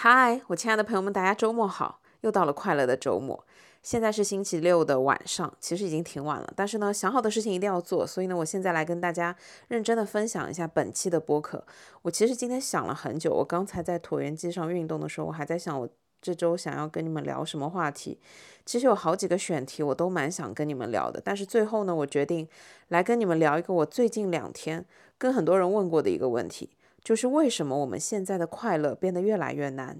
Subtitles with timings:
[0.00, 1.98] 嗨，我亲爱的朋友们，大家周末好！
[2.20, 3.44] 又到了快乐的周末。
[3.82, 9.34] 现在是星期六的晚上，其实已经挺晚了，但是呢，想好的事情一定要做，所以呢，我现在来跟大家
[9.66, 11.64] 认真的分享一下本期的播客。
[12.02, 15.88] 我其实今天想了很久，我刚才在椭圆机上运动的时候，我还在想我
[16.22, 18.20] 这周想要跟你们聊什么话题。
[18.64, 22.46] 其实有好几个选题我都蛮想跟你们聊的，但是最后呢，我决定
[22.86, 24.86] 来跟你们聊一个我最近两天
[25.18, 26.70] 跟很多人问过的一个问题。
[27.08, 29.98] 就是为什么我们现在的快乐变得越来越难，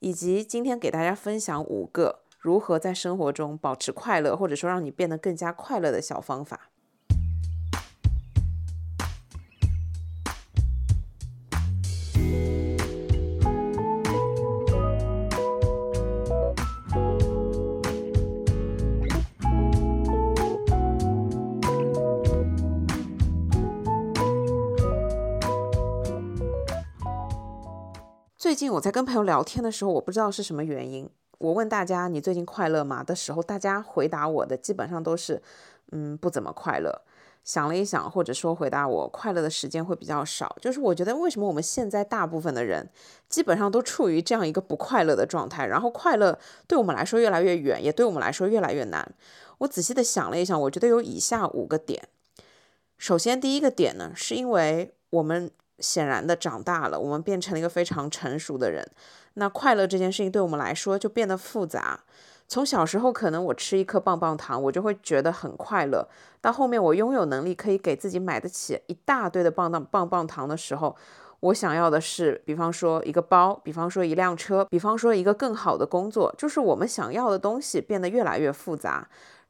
[0.00, 6.70] 以及今天给大家分享五个如何在生活中保持快乐，或者说让你变得更加快乐的小方法。
[28.58, 35.40] 最近我在跟朋友聊天的时候，我不知道是什么原因，我问大家你最近快乐吗的时候，大家回答我的基本上都是，
[35.92, 37.02] 嗯，不怎么快乐。
[37.44, 42.90] 想了一想，或者说回答我快乐的时间会比较少，就是我觉得为什么我们现在大部分的人
[43.28, 46.36] 基本上都处于这样一个不快乐的状态，然后快乐
[46.66, 49.08] 对我们来说越来越远，也对我们来说越来越难。
[49.58, 52.08] 我仔细的想了一想，我觉得有以下五个点。
[52.96, 55.48] 首先，第一个点呢，是因为我们。
[55.78, 58.86] 显然的，长大了，我们变成了一个非常成熟的人。
[59.34, 62.00] 那快乐这件事情对我们来说就变得复杂。
[62.48, 66.08] 从小时候，可能我吃一颗棒棒糖，我就会觉得很快乐。
[66.40, 70.96] 到后面，我拥有能力可以给自己买得起一大堆的棒棒棒棒糖的时候，
[71.40, 79.06] 我想要的是，比方说一个包，比方说一辆车，比方说一个更好的工作，就是我们想要的东西变得越来越复杂。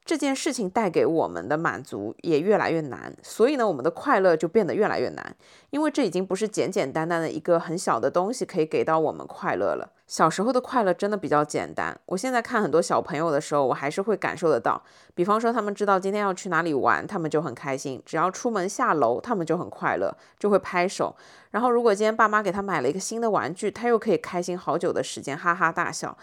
[0.09, 5.37] 这件事情带给我们的满足也越来越难，所以呢，我们的快乐就变得越来越难，
[5.69, 9.93] 因为这已经不是简简单单的一个很小的东西可以给到我们快乐了。
[10.07, 11.95] 小时候的快乐真的比较简单。
[12.07, 14.83] 我现在看很多小朋友的时候，我还是会感受得到。
[15.15, 21.15] 比方说，他们知道今天要去哪里玩，他们就很开心；只要出门下楼，他们就很快乐，就会拍手。
[21.51, 26.17] 然后，如果今天爸妈给他买了一个新的玩具，他又可以开心好久的时间，哈哈大笑。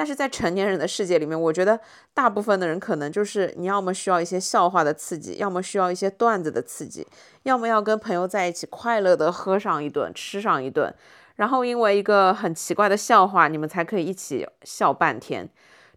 [0.00, 1.78] 但是在成年人的世界里面，我觉得
[2.14, 7.06] 大部分的人可能就是你要么需要一些笑话的刺激，要么需要一些段子的刺激，
[7.42, 10.90] 要么要跟朋友在一起快乐的喝上一顿，吃上一顿。
[11.36, 15.46] 然后因为一个很奇怪的笑话，你们才可以一起笑半天。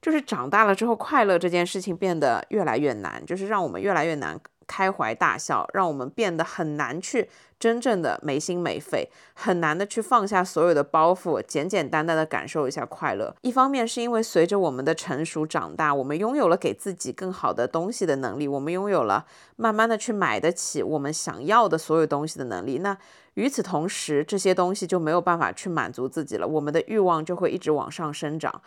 [0.01, 4.37] 就是长大了之后，快乐这件事情变得越来越难，就是让我们越来越难。
[4.67, 7.29] 开怀大笑，让我们变得很难去
[7.59, 13.35] 真正的没心没肺，很难的去放下所有的包袱，简简单单的感受一下快乐。
[13.41, 19.25] 一方面是因为随着我们的成熟长大，我们拥有了给自己更好的东西的能力，我们拥有了
[19.55, 22.79] 慢慢的去买得起我们想要的所有东西的能力。
[22.79, 22.97] 那
[23.35, 28.61] 与此同时，这些东西就没有办法去满足自己了，我们的欲望就会一直往上生长。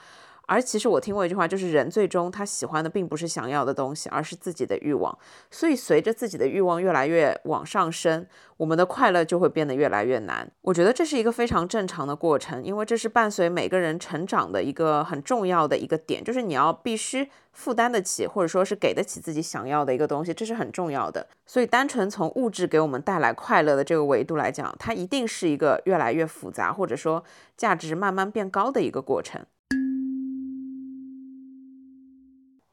[0.47, 5.19] 而其实我听过一句话，就是人最终他喜欢的并不是想要的东西，而是自己的欲望。
[5.51, 10.49] 所以随着自己的欲望越来越往上升，我们的快乐就会变得越来越难。
[10.63, 21.27] 我觉得这是一个非常正常的过程，因为这是伴随每个人成长的一个很重要的一个点，就是你要必须负担得起，或者说是给得起自己想要的一个东西，这是很重要的。
[21.45, 27.25] 所以单纯从物质给我们带来快乐的这个维度来讲，它一定是一个越来越复杂，或者说
[27.57, 29.45] 价值慢慢变高的一个过程。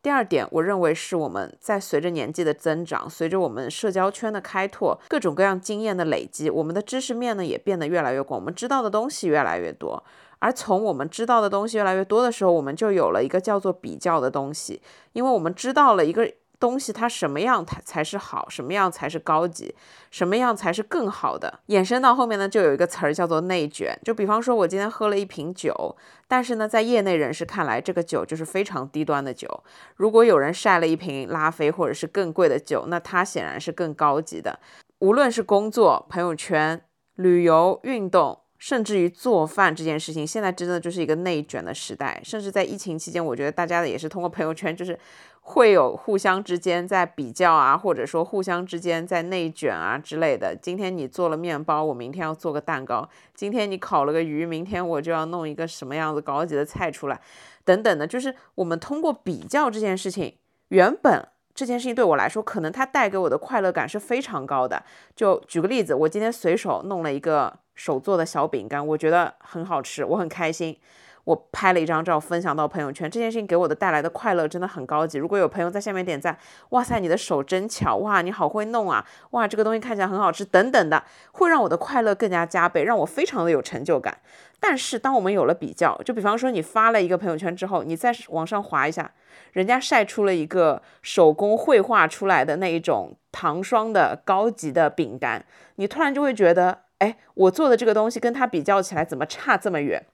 [0.03, 10.03] 第二点，我认为是我们在随着年纪的增长，随着我们社交圈的开拓，各种各样经验的累积，我们的知识面呢也变得越来越广，我们知道的东西越来越多。
[10.39, 14.81] 而从我们知道的东西越来越多的时候，我们就有了一个叫做比较的东西，
[15.13, 16.29] 因为我们知道了一个。
[16.59, 19.75] 东西它什么样才才是好，什么样才是高级，
[20.11, 21.59] 什么样才是更好的？
[21.67, 23.97] 衍生到后面呢，就有一个词儿叫做内卷。
[24.05, 25.97] 就比方说，我今天喝了一瓶酒，
[26.27, 29.63] 但是呢，在业内人士看来，这个酒就是非常低端的酒。
[29.95, 34.59] 如果有人晒了一瓶拉菲或者是更贵的酒，那它显然是更高级的。
[34.99, 36.81] 无论是工作、朋友圈、
[37.15, 38.42] 旅游、运动。
[38.63, 42.21] 甚至于做饭这件事情，现在真的就是一个内卷的时代。
[42.23, 44.97] 甚至在疫情期间，我觉得大家也是通过朋友圈，就是
[45.41, 50.55] 会有互相之间在比较啊，或者说互相之间在内卷啊之类的。
[50.55, 53.05] 今天你做了面包，我明天要做个蛋糕；
[53.35, 57.19] 今天你烤了个鱼，明天我就要弄一个什么样子高级的菜出来，
[57.65, 58.07] 等等的。
[58.07, 60.37] 就是我们通过比较这件事情，
[60.69, 61.32] 原本。
[61.55, 64.83] 这件事情对我来说，可能它带给我的快乐感是非常高的。
[65.15, 70.77] 就举个例子，我今天随手弄了一个手做的小饼干，我觉得很好吃，我很开心。
[71.25, 75.17] 我拍了一张照分享到朋友圈，这件事情给我的带来的快乐真的很高级。
[75.17, 76.37] 如果有朋友在下面点赞，
[76.71, 81.01] 哇塞，你的手真巧，哇，你好会弄啊，哇，这个东西看起来很好吃，等等的，
[81.31, 84.17] 会让我的快乐更加加倍，让我非常的有成就感。
[84.65, 89.11] 但是当我们有了比较，就比方说你发了一个朋友圈之后，你再往上滑一下，
[89.51, 95.45] 人家晒出了一个手工绘画出来的那一种糖霜的高级的饼干，
[95.75, 100.05] 你突然就会觉得，哎，我做的这个东西跟它比较起来，怎么差这么远？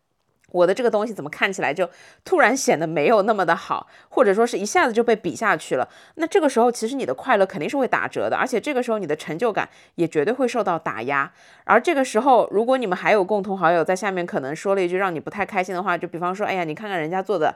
[0.51, 1.89] 我的这个东西怎么看起来就
[2.23, 5.87] 突然显得没有那么的好，或者说是一下子就被比下去了？
[6.15, 11.31] 那这个时候其实你的快乐肯定是会打折的，而且这个时候你的成就感也绝对会受到打压。
[11.63, 17.55] 而这个时候，如果你们还有共同好友在下面可能说了一句让你不太开心的话，就比方说，哎呀，你看看人家做的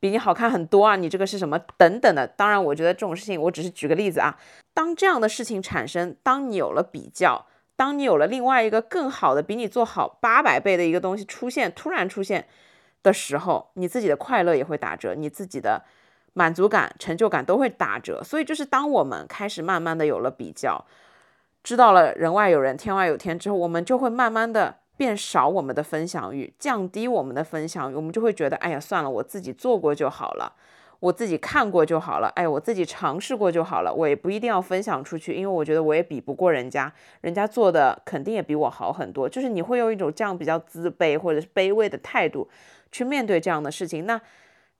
[0.00, 2.26] 比你好看很多啊，你这个是什么等等的。
[2.26, 4.38] 当然，我觉得这种事情我只是举个例子啊。
[4.72, 7.46] 当这样的事情产生，当你有了比较。
[7.78, 12.48] 当你有了另外一个更好的、比你做好八百倍的一个东西出现，突然出现
[13.04, 15.84] 的时候，你自己的快乐也会打折，你自己的
[16.32, 18.20] 满足感、成就感都会打折。
[18.24, 20.84] 所以，就是当我们开始慢慢的有了比较，
[21.62, 30.52] 知道了人外有人、天外有天之后，我们就会慢慢的变少我们的分享欲，降低我们的分享欲，我们就会觉得，哎呀，算了，我自己做过就好了。
[31.00, 39.28] 我自己看过就好了，哎，我自己尝试过就好了，我也不一定要分享出去，因为我觉得我也比不过人家，人家做的肯定也比我好很多。
[39.28, 42.48] 就是你会用一种这样比较自卑或者是卑微的态度
[42.90, 44.20] 去面对这样的事情，那。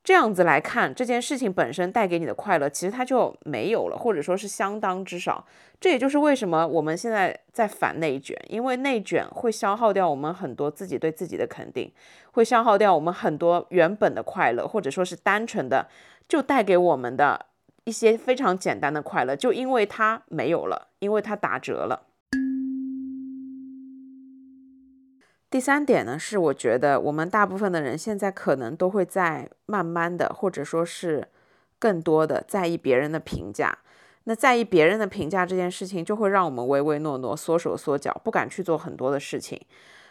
[0.05, 5.45] 这样子来看，这件事情本身带给你的快乐，其实它就没有了，或者说是相当之少。
[5.81, 11.93] 这也就是为什么我们现在在反内卷，因为内卷会消耗掉我们很多自己对自己的肯定，
[12.33, 15.87] 会消耗掉我们很多原本的快乐，或者说是单纯的
[16.27, 17.47] 就带给我们的
[17.85, 22.08] 一些非常简单的快乐，就因为它没有了，因为它打折了。
[25.51, 31.27] 第三点呢，是我觉得我们大部分的人现在可能都会在慢慢的，或者说是
[31.79, 33.79] 更多的在意别人的评价。
[34.25, 39.59] 那在意别人的评价这件事情，就会让我们唯唯诺诺、缩手缩脚，不敢去做很多的事情。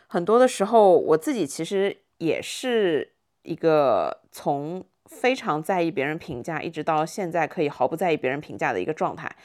[0.08, 3.12] 很多的时候，我自己其实也是
[3.44, 9.36] 一个从非常在意别人评价，一直到现在可以毫不在意别人评价的一个状态。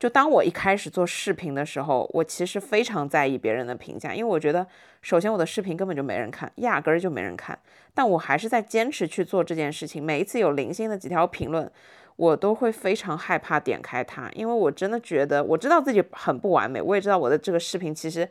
[0.00, 4.66] 就当我一开始做视频的时候，我其实非常在意别人的评价，因为我觉得，
[5.02, 7.56] 首先我的视频根本就没人看，压根儿就没人看，
[7.92, 10.02] 但我还是在坚持去做这件事情。
[10.02, 11.70] 每一次有零星的几条评论，
[12.16, 18.26] 我都会非常害怕点开它，因为我真的觉得，我知道自己很不完美，我也知道我的这个视频其实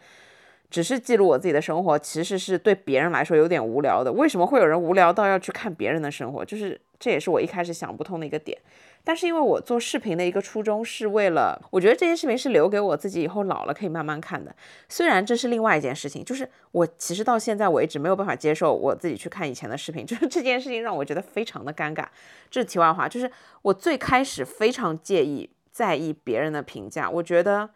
[0.72, 4.12] 只是记录我自己的生活，其实是对别人来说有点无聊的。
[4.12, 6.44] 为什么会有人无聊到要去看别人的生活？
[6.44, 8.58] 就是这也是我一开始想不通的一个点。
[9.02, 14.54] 但是因为我做视频的一个初衷是为了，我觉得这些视频是留给我自己以后老了可以慢慢看的。
[14.90, 22.06] 虽然这是另外一件事情，就是我其实到现在为止没有办法接受我自己去看以前的视频， 就是这件事情让我觉得非常的尴尬。
[22.52, 23.32] 这是题外话，就是
[23.62, 27.10] 我最开始非常介意、在意别人的评价。
[27.10, 27.70] 我觉得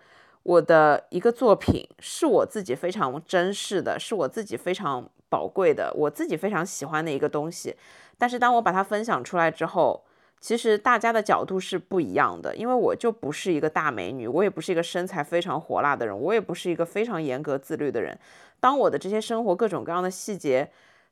[0.44, 7.76] 我的一个作品是我自己非常珍视的，是我自己非常宝贵的，我自己非常喜欢的一个东西。
[8.18, 10.04] 但是当我把它分享出来之后，
[10.40, 18.18] 其实大家的角度是不一样的，因为我就不是一个大美女，我也不是一个身材非常火辣的人，我也不是一个非常严格自律的人。
[18.60, 20.70] 当我的这些生活各种各样的细节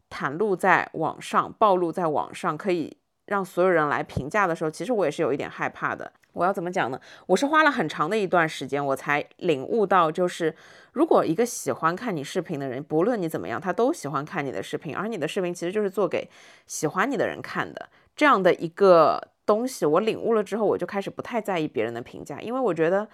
[0.09, 2.97] 袒露在网上、暴露在网上，可以
[3.31, 6.11] 让所有人来评价的时候，其实我也是有一点害怕的。
[6.33, 6.99] 我要怎么讲呢？
[7.27, 10.53] 我是花了很长的一段时间，我才领悟到，就是
[10.91, 16.29] 如果一个喜欢看你视频的人，不论你怎么样，他都喜欢看你的视频，而你的视频其实就是做给
[16.67, 17.87] 喜欢你的人看的。
[18.17, 23.07] 这样的一个东西，我领悟了之后，我就开始不太在意别人的评价，因为我觉得，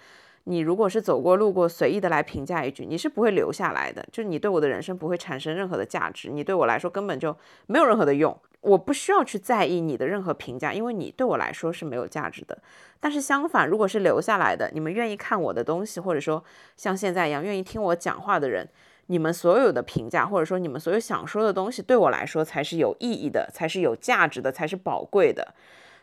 [0.49, 7.35] 你如果是走过路过，随意的来评价一句，你是不会留下来的，就是你对我的人生不会产生任何的价值，你对我来说根本就
[7.65, 12.57] 没有任何的用，我不需要去在意你的任何评价，因为你对我来说是没有价值的。
[12.99, 16.43] 但是相反，如果是留下来的，你们愿意看我的东西，或者说
[16.75, 18.67] 像现在一样愿意听我讲话的人。
[19.09, 25.53] 你们所有的评价，或者说你们所有想说的东西，对我来说才是有意义的，才是有价值的，才是宝贵的。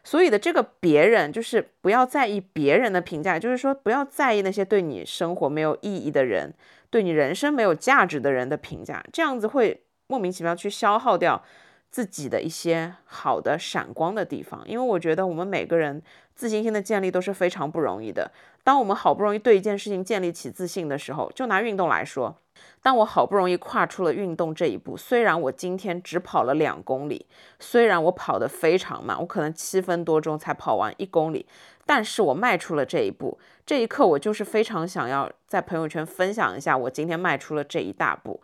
[0.04, 6.52] 所以的这个别人，就是不要在意别人的评价，就是说不要在意那些对你生活没有意义的人，
[6.90, 11.42] 对你人生没有价值的人的评价，这样子会莫名其妙去消耗掉
[11.90, 14.62] 自己的一些好的闪光的地方。
[14.66, 16.02] 因为我觉得我们每个人
[16.34, 18.30] 自信心的建立都是非常不容易的。
[18.64, 22.35] 当我们好不容易对一件事情建立起自信的时候，就拿运动来说。
[22.80, 27.26] 当我好不容易跨出了运动这一步，虽然我今天只跑了两公里，
[27.59, 31.47] 虽然我跑得非常慢，我可能七分多钟才跑完一公里，
[31.85, 33.38] 但是我迈出了这一步。
[33.66, 38.40] 这一刻，我就是非常想要在朋友圈分享一下我今天迈出了这一大步。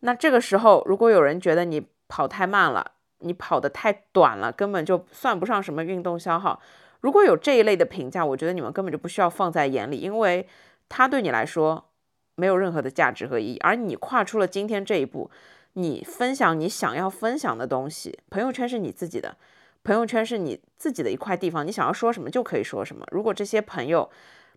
[0.00, 6.60] 那这个时候，如果有人觉得你跑太慢了，你跑得太短了，根本就算不上什么运动消耗。
[7.06, 10.44] 如果有这一类的评价，我觉得你们根本就不需要放在眼里，因为
[10.88, 11.92] 它对你来说
[12.34, 13.58] 没有任何的价值和意义。
[13.58, 15.30] 而你跨出了今天这一步，
[15.74, 19.36] 你分享你想要分享的东西，朋友圈是你自己的，
[19.84, 23.06] 朋友圈是你自己的一块地方，你想要说什么就可以说什么。
[23.12, 24.10] 如果这些朋友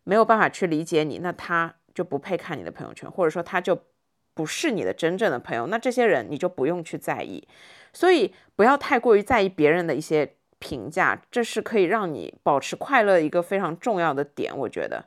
[0.03, 3.77] 没有办法去理解你，那他就不配看你的朋友圈，或者说他就
[4.33, 7.47] 不是你的真正的朋友，那这些人你就不用去在意。
[7.93, 10.33] 所以不要太过于在意别人的一些。
[10.59, 15.05] 评价，这是可以让你保持快乐一个非常重要的点，我觉得。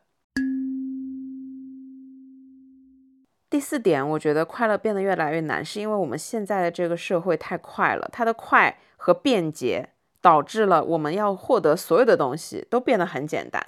[3.48, 9.90] 第四点，我觉得快乐变得越来越难，是因为我们现在的这个社会太快了，它的快和便捷
[10.22, 13.62] 导致了我们要获得所有的东西都变得很简单。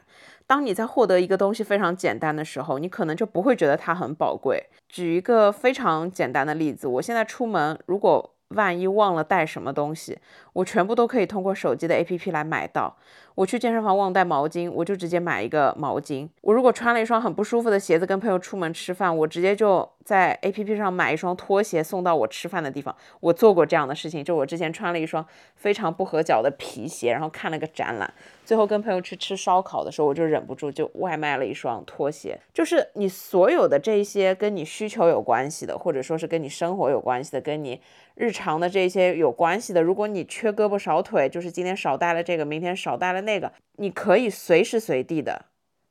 [0.46, 4.70] 当你在获得一个东西非常简单的时候，你可能就不会觉得它很宝贵。
[4.88, 10.18] 举一个非常简单的例子，我现在出门，如果万一忘了带什么东西，
[10.52, 12.96] 我全部都可以通过手机的 APP 来买到。
[13.34, 16.28] 我去健身房忘带毛巾，我就直接买一个毛巾。
[16.40, 22.94] 我如果穿了一双很不舒服的鞋子跟朋友出门吃饭，我直接就在 APP 上买一双拖鞋送到我吃饭的地方。
[23.18, 25.26] 我做过这样的事情，就我之前穿了一双
[25.56, 28.14] 非常不合脚的皮鞋，然后看了个展览，
[28.44, 32.38] 最后跟朋友去吃烧烤的时候，我就忍不住就外卖了一双拖鞋。
[32.52, 37.80] 就是你所有的这些跟你需求有关系的，或者说是跟你生活有关系的，跟你
[38.14, 43.23] 日常的这些有关系的，如果你缺胳膊少腿，就是今天少带了这个，明天少带了。
[43.24, 45.46] 那个，你可以随时随地的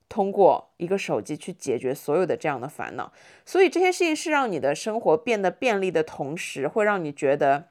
[0.08, 3.12] 通过一个手机去解决所有的这样的烦恼，
[3.46, 7.70] 所以这些事情是让你的生活变得便利的同时，会让你觉得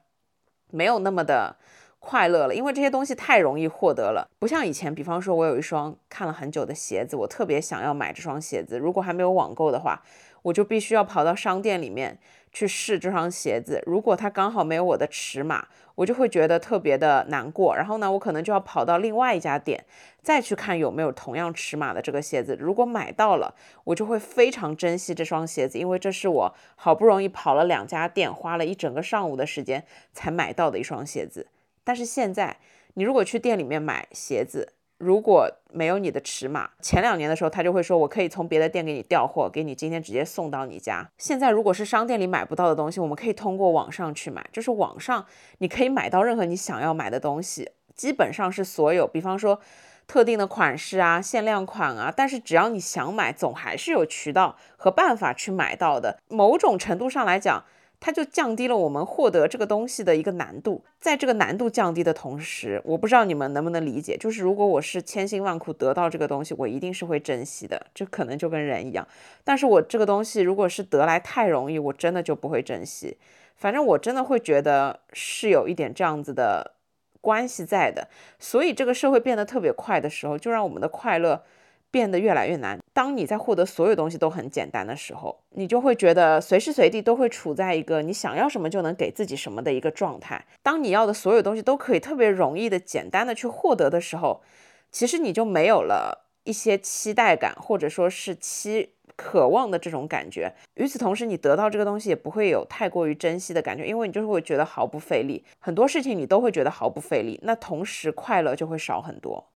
[0.71, 1.57] 没有那么的
[2.01, 4.93] 快乐了，因为这些东西太容易获得了，不像以前。
[4.93, 10.03] 比方说，我有一双看了很久的鞋子，我特别想要买这双鞋子，如果还没有网购的话，
[10.43, 12.19] 我就必须要跑到商店里面。
[12.53, 17.75] 去试这双鞋子，如果它刚好没有我的尺码，我就会觉得特别的难过。
[17.75, 19.85] 然后呢，我可能就要跑到另外一家店，
[20.23, 22.57] 再去看有没有同样尺码的这个鞋子。
[22.61, 23.55] 如果买到了，
[23.85, 31.49] 我就会非常珍惜这双鞋子，因为这是我好不容易跑了两家店，花了一整个上午的时间才买到的一双鞋子。
[31.85, 32.59] 但是现在，
[32.95, 41.11] 你如果去店里面买鞋子，如果没有你的尺码，前两年的时候他就会说，我可以从别的店给你调货，给你今天直接送到你家。
[41.19, 45.27] 现在如果是商店里买不到的东西，我们可以通过网上去买，就是网上
[45.59, 49.59] 你可以买到任何你想要买的东西，基本上是所有，比方说
[50.07, 56.21] 特定的款式啊、限量款啊，但是只要你想买，总还是有渠道和办法去买到的。
[56.29, 57.65] 某种程度上来讲。
[58.05, 69.07] 它就降低了我们获得这个东西的一个难度，在这个难度降低的同时，我不知道你们能不能理解，就是如果我是千辛万苦得到这个东西，我一定是会珍惜的，这可能就跟人一样。
[69.45, 73.17] 但是我这个东西如果是得来太容易，我真的就不会珍惜。
[73.55, 76.73] 反正我真的会觉得是有一点这样子的
[77.21, 78.09] 关系在的。
[78.41, 81.45] 所以这个社会变得特别快的时候，就让我们的快乐。
[81.93, 82.81] 变得越来越难。
[82.93, 90.45] 当你在获得所有东西都很简单的时候，你就会觉得随时随地都会处在一个你想要什么就能给自己什么的一个状态。
[90.63, 94.43] 当你要的所有东西都可以特别容易的、简单的去获得的时候，
[94.91, 100.53] 其实你就没有了一些期待感，或者说是期渴望的这种感觉。
[100.75, 105.45] 与此同时，你得到这个东西也不会有太过于珍惜的感觉，因为你就是会觉得毫不费力。
[105.59, 109.52] 很多事情你都会觉得毫不费力，那同时快乐就会少很多。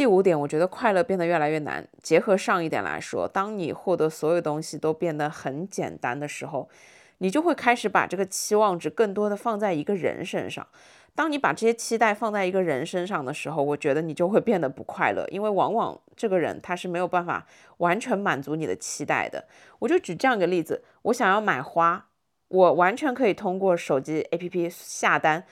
[0.00, 1.86] 第五点，我觉得快乐变得越来越难。
[2.02, 6.70] 结合上一点来说，当你获得所有东西都变得很简单的时候，
[7.18, 10.66] 你就会开始把这个期望值更多的放在一个人身上。
[11.14, 19.44] 当你把这些期待放在一个人身上的时候，我觉得你就会变得不快乐，因为往往这个人他是没有办法完全满足你的期待的。
[19.80, 22.06] 我就举这样一个例子：我想要买花，
[22.48, 25.44] 我完全可以通过手机 APP 下单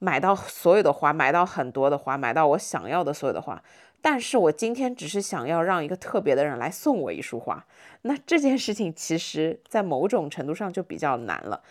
[0.00, 3.62] 买到所有的花，买到很多的花，买到我想要的所有的花。
[4.02, 7.64] 但是我今天只是想要让一个特别的人来送我一束花，
[8.02, 11.62] 那这件事情其实在某种程度上就比较难了。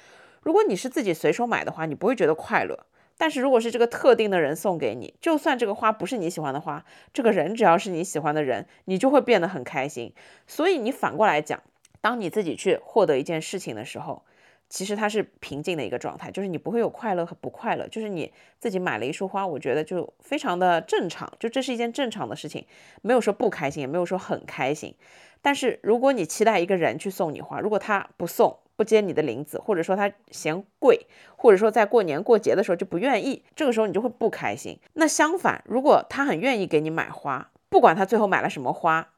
[0.41, 2.75] 如果你是自己随手买的话，你不会觉得快乐；
[3.17, 6.83] 但是如果是这个特定的人送给你，就算这个花不是你喜欢的花，
[7.13, 10.13] 这个人只要是你喜欢的人，你就会变得很开心。
[10.47, 11.61] 所以你反过来讲，
[11.99, 14.23] 当你自己去获得一件事情的时候，
[14.71, 22.65] 其实它是平静的一个状态，就是你不会有快乐和不快乐，就是你自己买了一束花，我觉得就非常的正常，就这是一件正常的事情，
[23.01, 24.95] 没有说不开心，也没有说很开心。
[25.41, 34.79] 但是如果你期待一个人去送你花，如果他不送，不接你的领子，或者说他嫌贵，或者说在过年过节的时候就不愿意，这个时候你就会不开心。
[34.93, 39.09] 那相反，如果他很愿意给你买花，不管他最后买了什么花。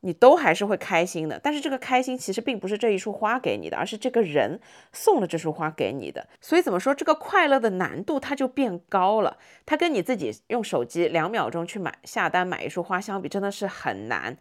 [0.00, 4.60] 你都还是会开心的，但是这个开心其实并不是这一束花给你的，而是这个人
[4.92, 6.28] 送了这束花给你的。
[6.40, 9.36] 所以怎么说，这个快乐的难度它就变高了。
[9.64, 14.36] 它跟你自己用手机两秒钟去买下单买一束花相比，真的是很难。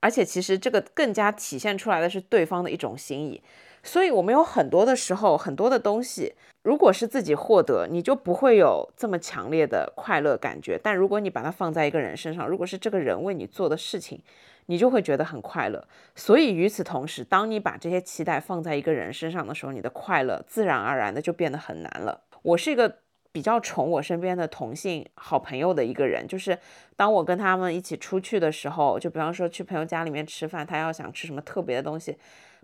[0.00, 3.42] 而且其实这个更加体现出来的是对方的一种心意。
[3.84, 10.78] 所以我们有很多的时候，很多的东西，如果是自己获得，你就不会有这么强烈的快乐感觉。
[10.80, 14.22] 但如果你把它放在一个人身上，如果是这个人为你做的事情，
[14.66, 22.22] 你就会觉得很快乐，所以与此同时，当你把这些期待放在一个人身上的时候，你的快乐自然而然的就变得很难了。
[22.42, 22.98] 我是一个
[23.32, 26.58] 比较宠我身边的同性好朋友的一个人，就是
[26.96, 32.16] 当我跟他们一起出去的时候，就比方说去朋友家里面吃饭，他要想吃什么特别的东西。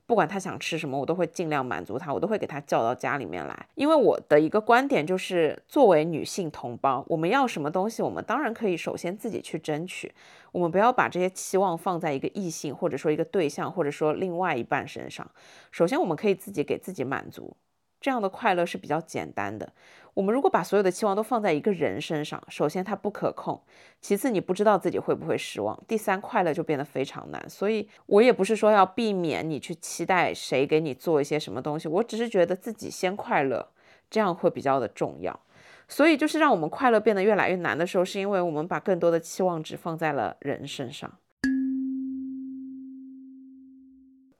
[0.08, 3.68] 不管他想吃什么，我都会尽量满足他，我都会给他叫到家里面来。
[3.74, 10.10] 因为我的一个观点就是，作为女性同胞，我们要什么东西，我们当然可以首先自己去争取。
[10.50, 15.30] 我们不要把这些期望放在一个异性，或者说一个对象，或者说另外一半身上。
[15.70, 17.54] 首先，我们可以自己给自己满足。
[18.00, 19.72] 这样的快乐是比较简单的。
[20.18, 23.62] 我们如果把所有的期望都放在一个人身上，首先它不可控，
[24.00, 27.48] 其次你不知道自己会不会失望，第三快乐就变得非常难。
[27.48, 33.68] 所以我也不是说要避免你去期待谁给你做一些什么东西，我只是觉得自己先快乐，
[34.10, 35.38] 这样会比较的重要。
[35.86, 41.16] 所以就是让我们快乐变得越来越难的时候，是因为我们把更多的期望值放在了人身上。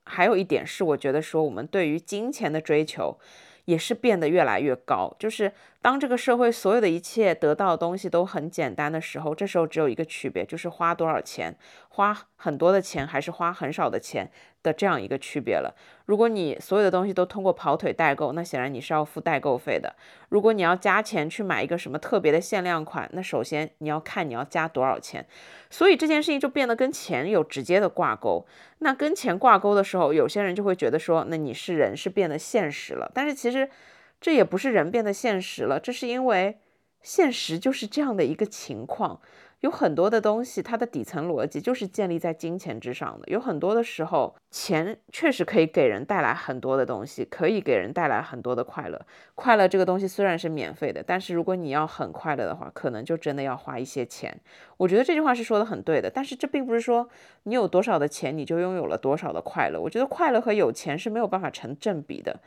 [0.03, 3.21] 还有一点是，我觉得说我们对于金钱的追求。
[3.69, 11.57] 也是变得越来越高，就是当这个社会所有的一切得到的东西都很简单的时候，这时候只有一个区别，就是花多少钱，
[11.89, 14.31] 花很多的钱还是花很少的钱。
[14.61, 15.73] 的这样一个区别了。
[16.05, 19.95] 如果你所有的东西都通过跑腿代购，那显然你是要付代购费的。
[20.31, 25.25] 如果你要加钱去买一个什么特别的限量款，那首先你要看你要加多少钱。
[25.71, 28.45] 所以这件事情就变得跟钱有直接的挂钩。
[28.79, 33.11] 那跟钱挂钩的时候，有些人就会觉得说，那你是人是变得现实了。
[33.15, 33.71] 但是其实
[34.21, 36.59] 这也不是人变得现实了，这是因为
[37.03, 39.21] 现实就是这样的一个情况。
[39.61, 43.27] 有很多的东西，它的底层逻辑就是建立在金钱之上的。
[43.27, 49.05] 有很多的时候，钱确实可以给人带来很多的东西，可以给人带来很多的快乐。
[49.35, 54.41] 快乐这个东西虽然是免费的，但是如果你要很快乐的话，可能就真的要花一些钱。
[54.77, 56.09] 我觉得这句话是说的很对的。
[56.09, 57.09] 但是这并不是说
[57.43, 59.81] 你有多少的钱，你就拥有了多少的快乐。
[59.81, 62.39] 我觉得快乐和有钱是没有办法成正比的。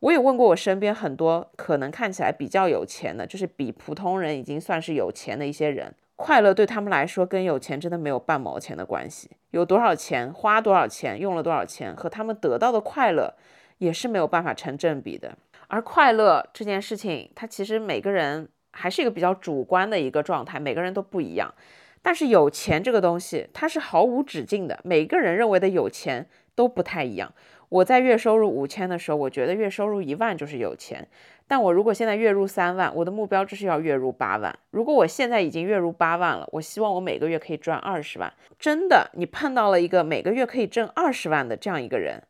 [0.00, 5.94] 我也问过我身边很多可能看起来比较有钱的，就是比普通人已经算是有钱的一些人。
[6.16, 13.34] 快乐对他们来说跟有钱真的没有半毛钱的关系，有多少钱花多少钱，用了多少钱，和他们得到的快乐
[13.78, 15.36] 也是没有办法成正比的。
[15.68, 21.52] 而快乐这件事情，它其实每个人还是一个比较主观的一个状态，每个人都不一样。
[22.00, 27.32] 但是有钱这个东西，它是毫无止境的，每个人认为的有钱都不太一样。
[27.68, 31.08] 我在月收入五千的时候，我觉得月收入一万就是有钱。
[31.48, 34.58] 但我如果现在月入三万，我的目标就是要月入八万。
[34.70, 38.32] 如果我现在已经月入八万了，我希望我每个月可以赚二十万。
[38.58, 42.20] 真的，你碰到了一个每个月可以挣二十万的这样一个人，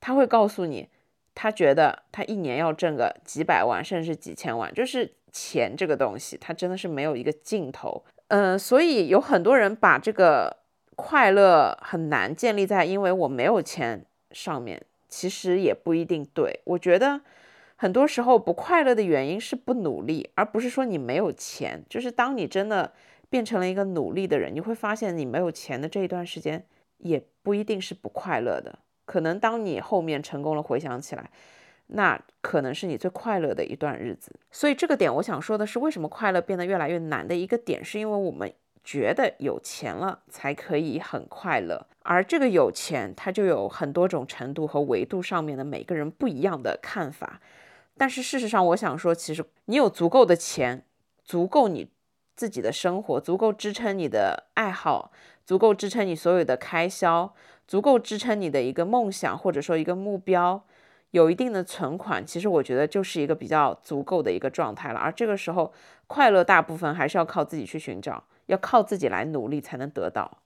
[0.00, 0.88] 他会告诉你，
[1.34, 4.72] 他觉得他一年要挣个几百万，甚至几千万。
[4.72, 8.04] 就是钱这个东西，它真的是没有一个尽头。
[8.28, 10.58] 嗯，所以有很多人把这个
[10.94, 16.60] 快乐很难建立在因为我没有钱上面，其实也不一定对。
[16.62, 17.20] 我觉得。
[17.80, 21.82] 很多时候不快乐的原因是不努力，而不是说你没有钱。
[21.88, 22.92] 就是当你真的
[23.30, 26.62] 变成了一个努力的人，你会发现你没有钱的这一段时间
[26.98, 28.80] 也不一定是不快乐的。
[29.06, 31.30] 可能当你后面成功了，回想起来，
[31.86, 34.38] 那可能是你最快乐的一段日子。
[34.50, 38.52] 所以这个点我想说的是，为什么快乐变得越来越难的一个点，是因为我们
[38.84, 47.40] 觉得有钱了才可以很快乐，而这个有钱它就有很多种程度和维度上面的每个人不一样的看法。
[48.00, 50.86] 但是事实上，我想说，其实你有足够的钱，
[51.22, 51.90] 足够你
[52.34, 55.12] 自己的生活，足够支撑你的爱好，
[55.44, 57.34] 足够支撑你所有的开销，
[57.68, 60.64] 足够支撑你的一个梦想或者说一个目标，
[61.10, 64.98] 有一定的存款，其实我觉得就是一个比较足够的一个状态了。
[64.98, 65.74] 而这个时候，
[66.06, 70.38] 快乐大部分还是要靠自己去寻找，要靠自己来努力才能得到。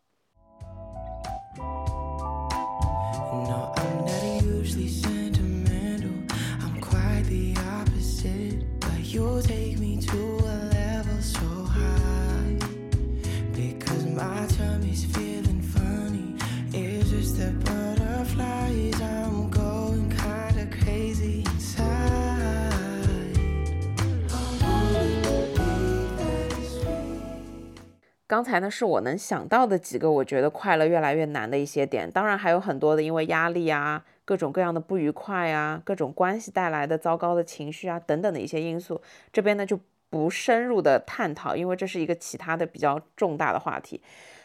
[28.26, 39.00] 刚才呢，是我能想到的几个我觉得快乐越来越难的一些点，当然还有很多的，因为压力啊、各种各样的不愉快啊、各种关系带来的糟糕的情绪啊等等的一些因素，
[39.32, 39.78] 这边呢就
[40.14, 44.00] 不深入的探讨，因为这是一个其他的比较重大的话题。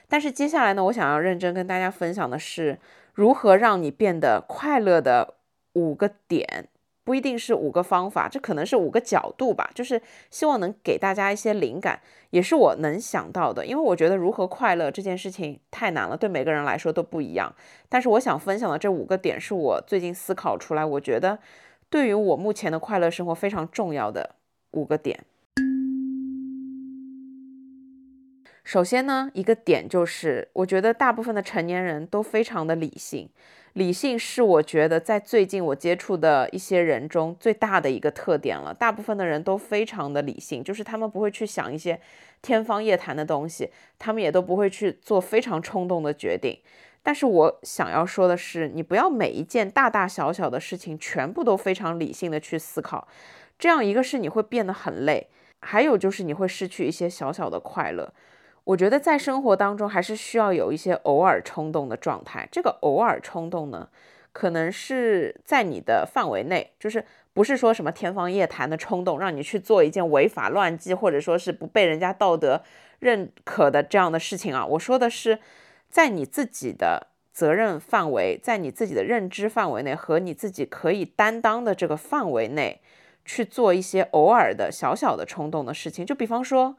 [0.08, 2.80] 但是接下来呢，我想要认真跟大家分享的是
[3.14, 5.36] 如何让你变得快乐的
[5.74, 6.68] 五个点。
[7.04, 13.66] 不一定是五个方法，这可能是五个角度吧，就是希望能给大家一些灵感，也是我能想到的。
[13.66, 17.52] 因为我觉得如何快乐这件事情太难了，对每个人来说都不一样。
[17.88, 21.40] 但是我想分享的这五个点，是我最近思考出来，我觉得
[21.90, 24.36] 对于我目前的快乐生活非常重要的
[24.72, 25.26] 五个点。
[28.70, 33.28] 首先呢，一个点就是，我觉得大部分的成年人都非常的理性。
[33.74, 38.72] 理性是我觉得在最近我接触的一些人中最大的一个特点了。
[38.72, 42.00] 大部分的人都非常的理性，就是他们不会去想一些
[42.44, 46.56] 天方夜谭的东西，他们也都不会去做非常冲动的决定。
[47.02, 53.08] 但是我想要说的是，你不要每一件大大小小的事情全部都非常理性的去思考，
[53.58, 55.26] 这样一个是你会变得很累，
[55.60, 58.14] 还有就是你会失去一些小小的快乐。
[58.66, 62.48] 我觉得在生活当中还是需要有一些偶尔冲动的状态。
[62.52, 63.90] 这个偶尔冲动呢，
[64.32, 72.62] 可能是在你的范围内，就是不是说什么天方夜谭的冲动，让你去做一件违法乱纪或者说是不被人家道德
[73.00, 74.64] 认可的这样的事情啊。
[74.66, 75.40] 我说的是，
[75.90, 82.82] 在你自己的责任范围，在你自己的认知范围内和你自己可以担当的这个范围内，
[83.26, 86.06] 去做一些偶尔的小小的冲动的事情。
[86.06, 86.76] 就比方说。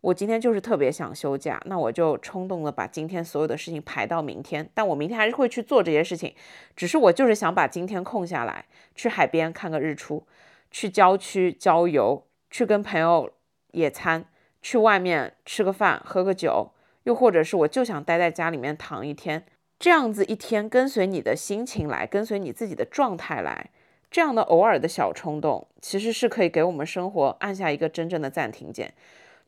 [0.00, 4.70] 我今天就是特别想休假，那我就冲动的把今天所有的事情排到明天。
[4.72, 6.34] 但我明天还是会去做这些事情，
[6.76, 10.24] 只是我就是想把今天空下来，去海边看个日出，
[10.70, 13.32] 去郊区郊游，去跟朋友
[13.72, 14.26] 野餐，
[14.62, 16.70] 去外面吃个饭，喝个酒，
[17.02, 19.44] 又或者是我就想待在家里面躺一天。
[19.80, 23.70] 这样子一天跟随你的心情来，跟随你自己的状态来，
[24.10, 28.94] 这样的偶尔的小冲动，其实是可以给我们生活按下一个真正的暂停键。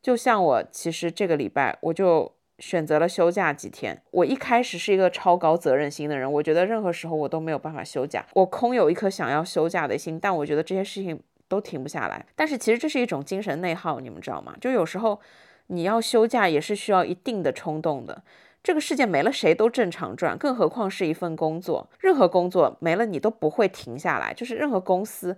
[0.01, 4.01] 就像我，其实这个礼拜我就选择了休假几天。
[4.11, 12.25] 我一开始是一个超高责任心的人，我觉得任何时候我都没有办法休假，我空有一颗想要休假的心，但我觉得这些事情都停不下来。
[12.35, 14.55] 但是其实这是一种精神内耗，你们知道吗？
[14.59, 15.19] 就有时候
[15.67, 18.23] 你要休假也是需要一定的冲动的。
[18.63, 25.37] 这个世界没了谁都正常转，更何况是一份工作，任何工作没了你都不会停下来，就是任何公司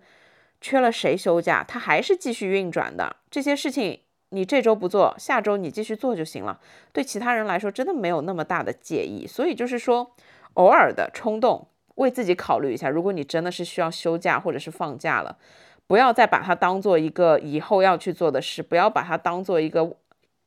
[0.62, 3.18] 缺了谁休假，它还是继续运转的。
[3.30, 4.00] 这些事情。
[4.34, 6.60] 你这周不做，下周你继续做就行了。
[6.92, 9.28] 对其他人来说，真的没有那么大的介意。
[9.28, 10.12] 所以就是说，
[10.56, 12.90] 偶尔的冲动，为自己考虑一下。
[12.90, 15.38] 如果你真的是需要休假或者是放假了，
[15.86, 19.98] 不要再把它当做一个以后要去做的事，不要把它当做一个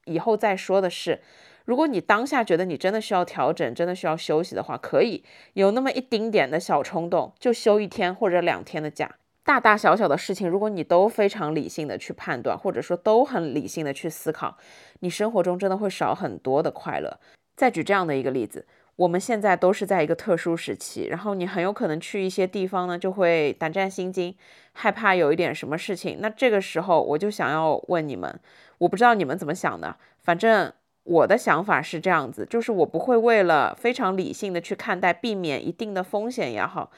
[0.07, 1.21] 以后再说的事。
[1.65, 9.17] 如果你当下觉得你真的需要调整，真的需要休息的话，可以有那么一丁点的小冲动，就休一天或者两天的假。
[9.47, 14.57] 大大小小的事情，如果你都非常理性的去判断，或者说都很理性的去思考，
[14.99, 17.21] 你生活中真的会少很多的快乐。
[17.55, 24.35] 再举这样的一个例子，我们现在都是在一个特殊时期，然后你很有可能去一些地方呢，就会胆战心惊，
[24.73, 26.19] 害怕有一点什么事情。
[26.21, 28.41] 那这个时候，我就想要问你们，
[28.79, 30.73] 我不知道你们怎么想的，反正
[31.05, 36.91] 我的想法是这样子，就是我不会为了非常理性的去看待，避免一定的风险也好。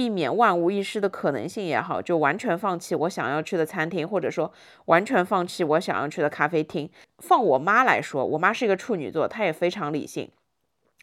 [0.00, 4.50] 避免万无一失的可能性也好，就完全放弃我想要去的餐厅，或者说
[4.86, 6.88] 完全放弃我想要去的咖啡厅。
[7.18, 10.30] 放我妈来说，我妈是一个处女座，她也非常理性。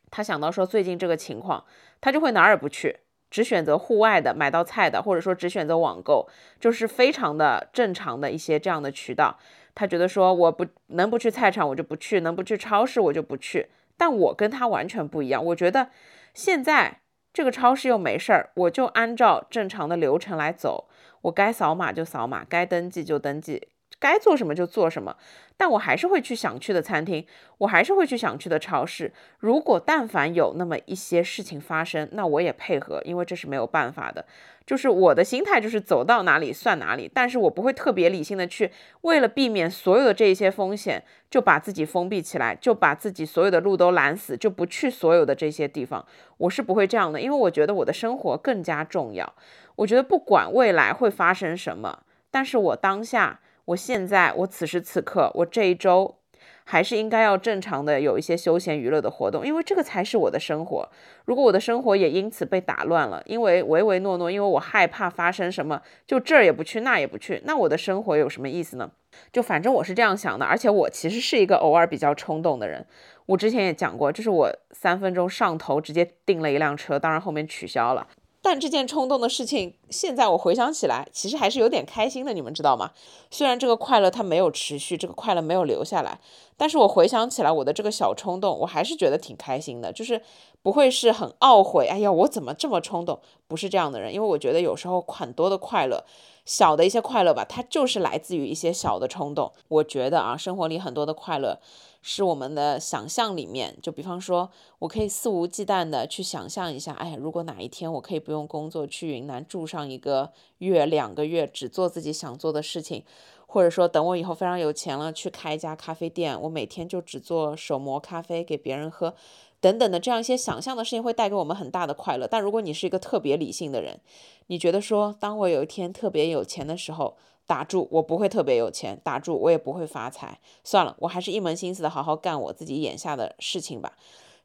[0.10, 1.64] 她想到说最近这个情况，
[2.02, 6.28] 她就会哪儿也不去，只选择户外的买到菜的，或者说只选择网购，
[6.60, 9.38] 就是非常的正常的一些这样的渠道。
[9.76, 13.68] 她觉得说我不能不去菜场，我就不去；能不去超市，我就不去。
[13.96, 15.92] 但我跟她完全不一样，我觉得
[16.34, 17.02] 现在。
[17.38, 20.90] 这个超市又没事儿，我就按照正常的流程来走，
[21.22, 23.68] 我该扫码就扫码，该登记就登记。
[24.00, 25.16] 该做什么就做什么，
[25.58, 27.26] 但我还是会去想去的餐厅，
[27.58, 29.12] 我还是会去想去的超市。
[29.40, 34.26] 如果但凡有那么一些事情发生，那我也配合，因为这是没有办法的。
[34.68, 38.70] 就是我的心态就是走到哪里算哪里，但是我不会特别理性的去
[39.02, 46.06] 为了避免所有的这些风险，就把自己封闭起来，就把自己所有的路都拦死，就不去所有的这些地方。
[46.38, 49.34] 我是不会这样的，因为我觉得我的生活更加重要。
[49.78, 53.40] 我觉得不管未来会发生什么，但是我当下。
[53.68, 56.16] 我现在，我此时此刻，我这一周，
[56.64, 60.88] 还是应该要正常的有一些休闲娱乐的活动，因为这个才是我的生活。
[61.26, 68.90] 如果我的生活也因此被打乱了，因为唯唯诺诺，因为我害怕发生什么，就这儿也不去，那也不去，那我的生活有什么意思呢？
[69.34, 72.86] 就反正我是这样想的，而且我其实是一个偶尔比较冲动的人。
[73.26, 78.08] 我之前也讲过，就是我三分钟上头直接订了一辆车，当然后面取消了。
[78.50, 82.92] 但这件冲动的事情，现在我回想起来，其实还是有点开心的，你们知道吗？
[83.30, 86.18] 虽然这个快乐它没有持续，这个快乐没有留下来，
[86.56, 90.22] 但是我回想起来我的这个小冲动，我还是觉得挺开心的，就是
[90.64, 93.20] 不会是很懊悔，哎呀，我怎么这么冲动？
[93.50, 96.06] 不是这样的人，因为我觉得有时候很多的快乐，
[96.46, 99.52] 小的一些快乐吧，它就是来自于一些小的冲动。
[99.68, 101.60] 我觉得啊，生活里很多的快乐。
[102.02, 113.04] 是我们的想象里面，就比方说，我可以肆无忌惮的去想象一下，哎，如果哪一天我可以不用工作，去云南住上一个月、两个月，只做自己想做的事情，
[113.46, 119.14] 或者说等我以后非常有钱了，去开一家咖啡店，我每天就只做手磨咖啡给别人喝，
[119.60, 122.28] 等等的这样一些想象的事情，会带给我们很大的快乐。
[122.28, 124.00] 但如果你是一个特别理性的人，
[124.48, 129.00] 你觉得说，当我有一天特别有钱的时候，打住，我不会特别有钱。
[129.04, 130.40] 打住，我也不会发财。
[130.64, 133.94] 算了，我还是一门心思的好好干我自己眼下的事情吧。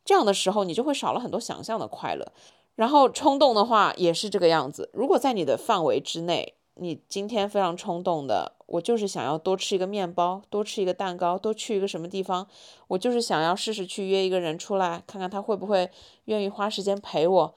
[0.05, 2.33] 这样的时候，你就会少了很多想象的快乐。
[2.77, 4.89] 然后冲动的话也是这个样子。
[4.95, 12.47] 如果在你的范围之内，你今天非常冲动的，我就是想要多吃一个面包，多吃一个蛋糕，多去一个什么地方，
[12.89, 15.91] 我就是想要试试去约一个人出来，看看他会不会
[16.25, 17.55] 愿意花时间陪我。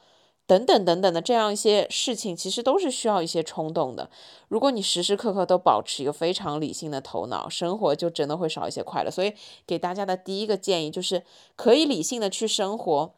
[0.48, 4.12] 等等等等的这样一些事情，其实都是需要一些冲动的。
[4.48, 9.10] 如果你时时刻刻都保持一个非常理性的头脑，生活就真的会少一些快乐。
[9.10, 9.34] 所以
[9.66, 11.24] 给大家的第一个建议就是，
[11.56, 13.16] 可以理性的去生活，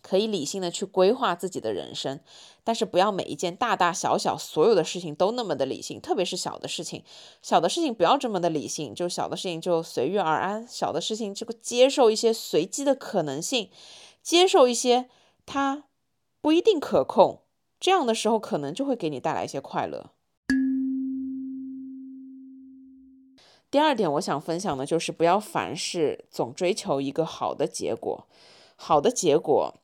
[0.00, 2.20] 可以理性的去规划自己的人生，
[2.64, 7.04] 但是不要每一件大大小小所有的事情都那么的理性，特别是小的事情，
[7.42, 13.68] 小的事情不要这么的理性，就小的事情就随遇而安，小的事情就接受一些随机的可能性，
[14.22, 15.10] 接受一些
[15.44, 15.82] 它。
[16.46, 17.40] 不一定可控，
[17.80, 20.12] 这样的时候可能就会给你带来一些快乐。
[23.68, 28.28] 第二点，我想分享的就是不要凡事总追求一个好的结果，
[28.76, 29.74] 好的结果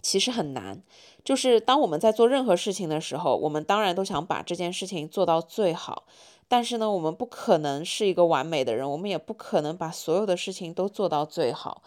[0.00, 0.84] 其实很难。
[1.24, 6.04] 就是当我们在做任何事情的时候，我们当然都想把这件事情做到最好，
[6.48, 11.82] 但是呢，我们不可能是一个完美的人，我们也不可能把所有的事情都做到最好。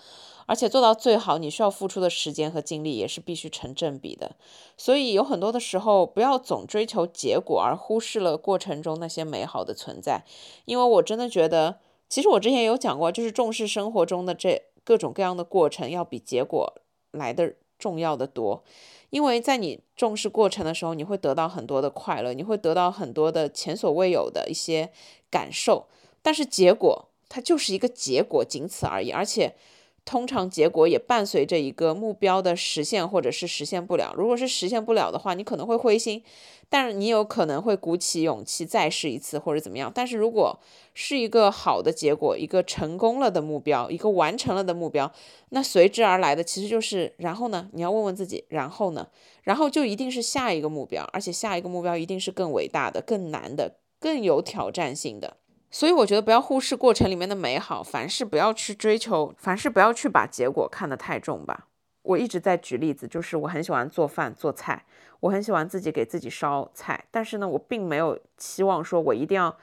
[0.48, 4.36] 而且做到最好，你需要付出的时间和精力也是必须成正比的。
[4.76, 10.26] 所以有很多的时候，不要总追求结果，而忽视了过程中那些美好的存在。
[10.66, 16.74] 因为我真的觉得，其实我之前有讲过，就是重视生活中的这各种各样的过程，要比结果
[17.12, 18.64] 来的重要的多。
[19.10, 24.92] 因为在你重视过程的时候，你会得到很多的快乐，你会得到很多的前所未有的一些
[25.30, 25.88] 感受。
[26.22, 29.12] 但是结果它就是一个结果，仅此而已。
[29.12, 29.56] 而且。
[30.04, 34.12] 通常结果也伴随着一个目标的实现，或者是实现不了。
[34.18, 36.24] 如果是实现不了的话，你可能会灰心，
[36.72, 39.92] 但是你有可能会鼓起勇气再试一次，或者怎么样。
[39.94, 40.58] 但是如果
[40.94, 45.12] 是一个好的结果，一个成功了的目标，一个完成了的目标，
[45.50, 47.68] 那随之而来的其实就是然后呢？
[47.74, 49.10] 你要问问自己，然后呢？
[49.44, 55.36] 然后就一定是下一个目标，而且下一个目标一定是更伟大的、更难的、更有挑战性的。
[55.70, 61.68] 所以我觉得不要忽视过程里面的美好，凡事不要去追求，凡事不要去把结果看得太重吧。
[62.04, 64.86] 我一直在举例子，就是我很喜欢做饭做菜，
[65.22, 69.56] 我很喜欢自己给自己烧菜，但是呢，我并没有期望说我一定要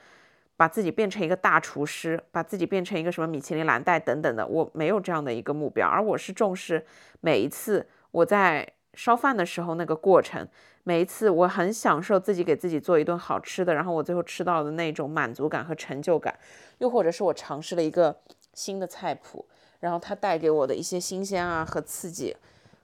[0.57, 6.83] 把自己变成一个大厨师，把自己变成一个什么米其林蓝带等等的，我没有这样的一个目标，而我是重视
[7.21, 10.47] 每一次我在烧饭的时候那个过程。
[10.85, 16.33] 每一次我很享受自己给自己做一顿好吃的，然后我最后吃到的那种满足感和成就感，
[16.79, 18.15] 又或者是我尝试了一个
[18.53, 19.45] 新的菜谱，
[19.81, 22.35] 然后它带给我的一些新鲜啊和刺激，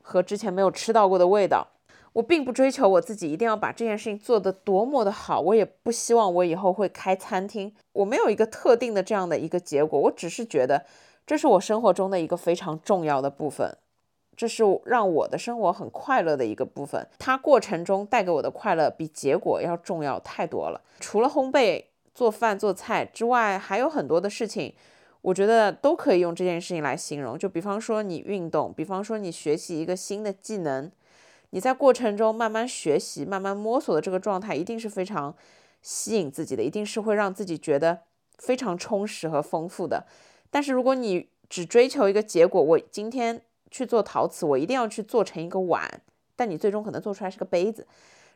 [0.04, 1.66] 和之前没有吃到过的味道。
[2.16, 10.86] 我并不追求我自己一定要把这件事情做得多么的好，我也不希望我以后会开餐厅，我没有一个特定的这样的一个结果，我只是觉得
[11.28, 13.78] 这是我生活中的一个非常重要的部分。
[14.38, 20.80] 这是让我的生活很快乐的一个部分，它过程中带给我的快乐比结果要重要太多了。
[21.02, 24.74] 除了烘焙、做饭、做菜之外，还有很多的事情，
[25.22, 27.38] 我觉得都可以用这件事情来形容。
[27.38, 30.90] 就比方说你运动，比方说你学习一个新的技能，
[31.52, 35.36] 你在过程中慢慢学习、慢慢摸索的这个状态，一定是非常
[35.82, 38.02] 吸引自己的，一定是会让自己觉得
[38.38, 40.06] 非常充实和丰富的。
[40.50, 43.42] 但是如果你只追求一个结果，我今天。
[43.72, 46.02] 去做陶瓷，我一定要去做成一个碗，
[46.34, 47.86] 但你最终可能做出来是个杯子。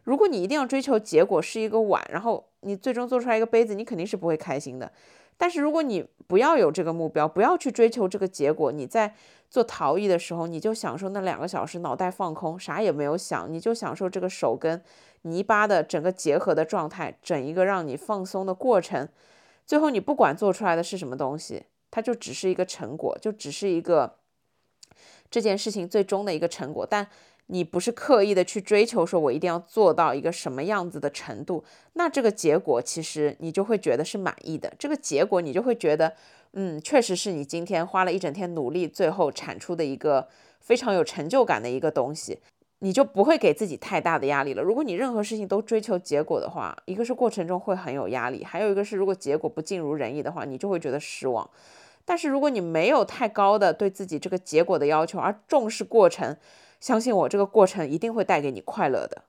[0.03, 4.91] 如果你一定要追求结果是一个碗，然后你最终做出来一个杯子，你肯定是不会开心的。
[5.39, 9.15] 但是如果你不要有这个目标，不要去追求这个结果，你在
[9.49, 14.83] 做陶艺的时候，你就享受那两个小时，脑袋放空，啥也没有想，你就享受这个手跟
[15.21, 19.07] 泥巴的整个结合的状态，整一个让你放松的过程。
[19.65, 24.17] 最后你不管做出来的是什么东西，它就只是一个成果，就只是一个
[25.31, 27.07] 这件事情最终的一个成果，但。
[27.51, 34.71] 你不是刻意的去追求，说我一定要做到一个什么样子的程度，那这个结果其实你就会觉得是满意的。
[34.77, 36.13] 这个结果你就会觉得，
[36.53, 40.27] 嗯，确实是你今天花了一整天努力，最后产出的一个
[40.59, 42.39] 非常有成就感的一个东西，
[42.79, 44.61] 你就不会给自己太大的压力了。
[44.61, 51.49] 如果你任何事情都追求结果的话，一个是过程中会很有压力，还有一个是如果结果不尽如人意的话，你就会觉得失望。
[52.05, 56.37] 但是如果你没有太高的对自己这个结果的要求，而重视过程。
[56.79, 59.23] 相信我，这个过程一定会带给你快乐的。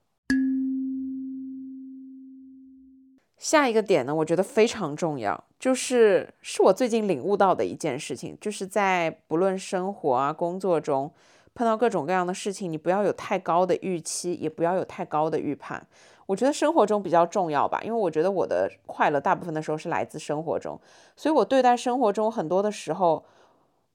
[3.37, 11.11] 下一个点呢，我觉得非常重要，就是是我最近领悟到的一件事情，就是在不论生活啊、工作中
[11.53, 15.85] 碰到各种各样的事情，你不要有太高的预期，也不要有太高的预判。
[16.27, 20.79] 我觉得生活中比较重要吧，因为我觉得我的快乐大部分的时候是来自生活中，
[21.17, 23.25] 所以我对待生活中很多的时候。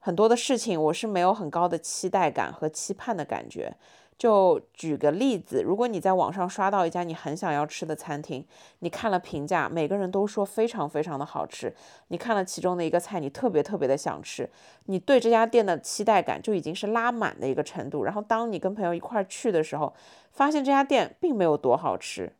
[0.06, 3.74] 很多的事情我是没有很高的期待感和期盼的感觉。
[4.16, 8.46] 就举个例子，如果你在网上刷到一家你很想要吃的餐厅，
[8.78, 11.74] 你看了评价，每个人都说非常非常的好吃，
[12.06, 14.48] 你看了其中的一个菜，你特别特别的想吃，
[14.84, 18.04] 你对这家店的期待感就已经是拉满的一个程度。
[18.04, 19.92] 然后当你跟朋友一块去的时候，
[20.30, 22.32] 发现这家店并没有多好吃，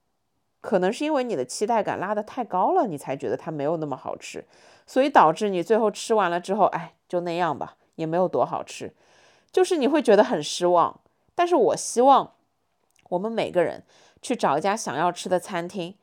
[0.60, 4.46] 可能是因为你的期待感拉得太高了，你才觉得它没有那么好吃。
[4.86, 8.94] 所以导致你最后吃完了之后，哎，就那样吧，也没有多好吃，
[9.50, 11.00] 就是你会觉得很失望。
[11.34, 12.32] 但是我希望
[13.10, 13.84] 我们每个人
[14.22, 15.94] 去找一家想要吃的餐厅，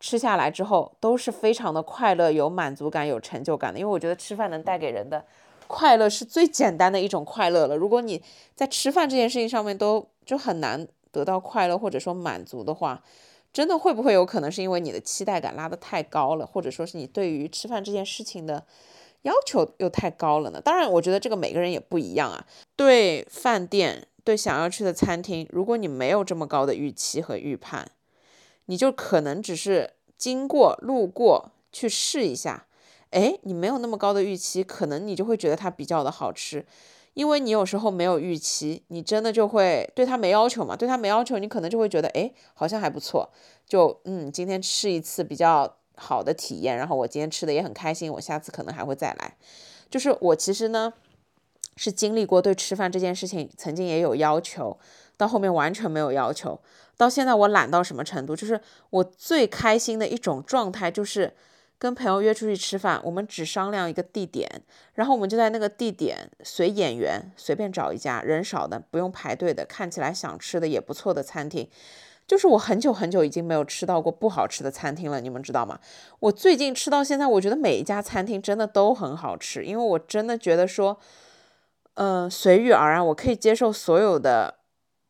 [0.00, 3.78] 吃下来之后都是非常的快乐、有满足感、有成就感的。
[3.78, 5.24] 因为我觉得吃饭能带给人的
[5.68, 7.76] 快乐是最简单的一种快乐了。
[7.76, 8.22] 如果你
[8.54, 13.02] 在吃饭这件事情上面都就很难得到快乐或者说满足的话，
[13.52, 18.64] 真的会不会有可能是因为你的期待感拉得太高了，或者说是你对于吃饭这件事情的
[19.22, 20.60] 要求又太高了呢？
[20.60, 22.46] 当然，我觉得这个每个人也不一样啊。
[22.76, 27.90] 对饭店，对想要去的餐厅，如果你没有这么高的预期和预判，
[28.66, 32.66] 你就可能只是经过、路过去试一下。
[33.10, 36.64] 哎，你没有那么高的预期，可能你就会觉得它比较的好吃。
[37.14, 40.74] 因为你有时候没有预期，你真的就会对他没要求嘛？
[40.74, 43.30] 对他没要求，你可能就会觉得，哎，好像还不错，
[43.66, 49.36] 就嗯，今天吃一次比较好的体验，然后我今天吃的也很开心，我下次可能还会再来。
[49.90, 50.92] 就是我其实呢，
[51.76, 54.78] 是经历过对吃饭这件事情曾经也有要求，
[55.16, 56.58] 到后面完全没有要求，
[56.96, 58.34] 到现在我懒到什么程度？
[58.34, 61.34] 就是我最开心的一种状态就是。
[61.82, 64.48] 跟朋友约出去吃饭，我们只商量一个地点，
[64.94, 71.68] 然后我们就在那个地点随眼缘，随便找一家人少的、不用排队的、看起来想吃的也不错的餐厅。
[72.24, 75.80] 就是我很久很久已经没有吃到过不好吃的餐厅了，你们知道吗？
[76.20, 80.96] 我最近吃到现在，我觉得每一家餐厅真的都很好吃，因为我真的觉得说，
[81.94, 84.58] 嗯，随遇而安，我可以接受所有的。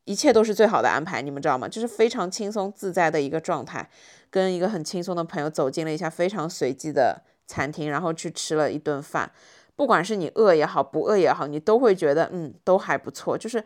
[0.05, 1.69] 一切都是最好的安排，你们知道吗？
[1.69, 3.89] 就是非常轻松自在的一个状态，
[4.33, 9.31] 跟一个很轻松的朋友走进了一下非常随机的餐厅，然后去吃了一顿饭。
[9.77, 13.39] 不管是你饿也好，不饿也好，你都会觉得嗯，都还不错。
[13.39, 13.63] 就是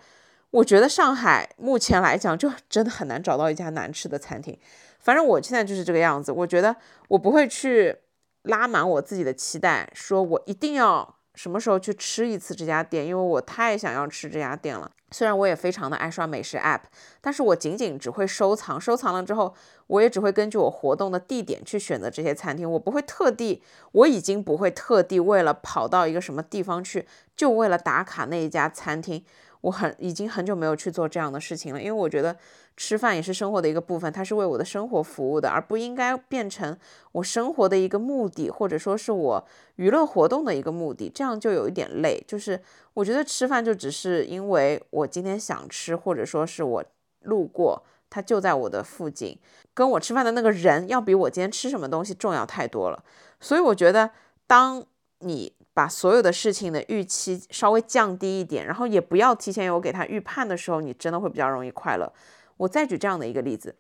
[0.50, 4.59] 我觉得上海目前来讲，就真的很难找到一家难吃的餐厅。
[4.98, 6.76] 反正我现在就是这个样子，我觉得
[7.09, 7.96] 我不会去
[8.42, 11.14] 拉满我自己的期待，说我一定要。
[11.37, 13.07] 什么时候去吃一次这家店？
[13.07, 14.90] 因为我太想要吃这家店了。
[15.12, 16.80] 虽然我也非常的爱刷美食 app，
[17.20, 18.80] 但是我仅仅只会收藏。
[18.80, 19.54] 收藏了之后，
[19.86, 22.70] 我也只会根据我活动的地点去选择这些餐厅。
[22.72, 29.24] 我不会特地，我已经不会特地为了跑到一个什么地方去，就为了打卡那一家餐厅。
[29.66, 32.37] 我很已经很久没有去做这样的事情了，因为我觉得
[32.76, 36.79] 吃饭也是生活的一个部分，它是为我的生活服务的，而不应该变成
[37.11, 42.22] 我生活的一个目的，或者说是我娱乐活动的一个目的，这样就有一点累。
[42.29, 42.62] 就是
[42.94, 46.85] 我觉得吃饭就只是因为我今天想吃，或者说是我
[47.22, 49.37] 路过，它就在我的附近，
[49.74, 53.02] 跟我吃饭的那个人要比我今天吃什么东西重要太多了。
[53.40, 54.12] 所以我觉得，
[54.46, 54.85] 当
[55.18, 62.10] 你把所有的事情的预期稍微降低一点，然后也不要提前有给他预判的时候，你真的会比较容易快乐。
[62.56, 63.76] 我再举这样的一个例子，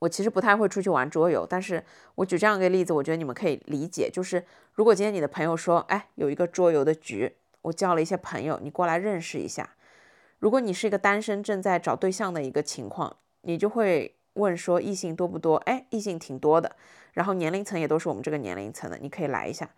[0.00, 1.82] 我其实不太会出去玩桌游，但是
[2.16, 4.10] 我举这样一个例子，我觉得你们可以理解。
[4.12, 4.44] 就是
[4.74, 9.70] 如果今天你的朋友说，哎，有一个桌游的局，我叫了一些朋友，你过来认识一下。
[10.40, 15.56] 如果你是一个单身正在找对象的一个情况，你就会问说异性多不多？
[15.56, 16.76] 哎，异性挺多的，
[17.14, 19.70] 然后年龄层也都是我们这个年龄层的，你可以来一下。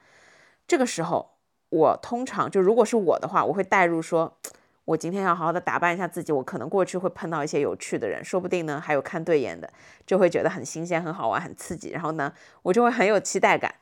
[0.66, 1.36] 这个时候，
[1.68, 4.38] 我通常就如果是我的话，我会带入说，
[4.84, 9.72] 我今天要好好的打扮一下自己，我可能过去会碰到一些有趣的人，说不定呢还有看对眼的，
[10.06, 13.74] 就会觉得很新鲜、很好玩、很刺激，然后呢，我就会很有期待感。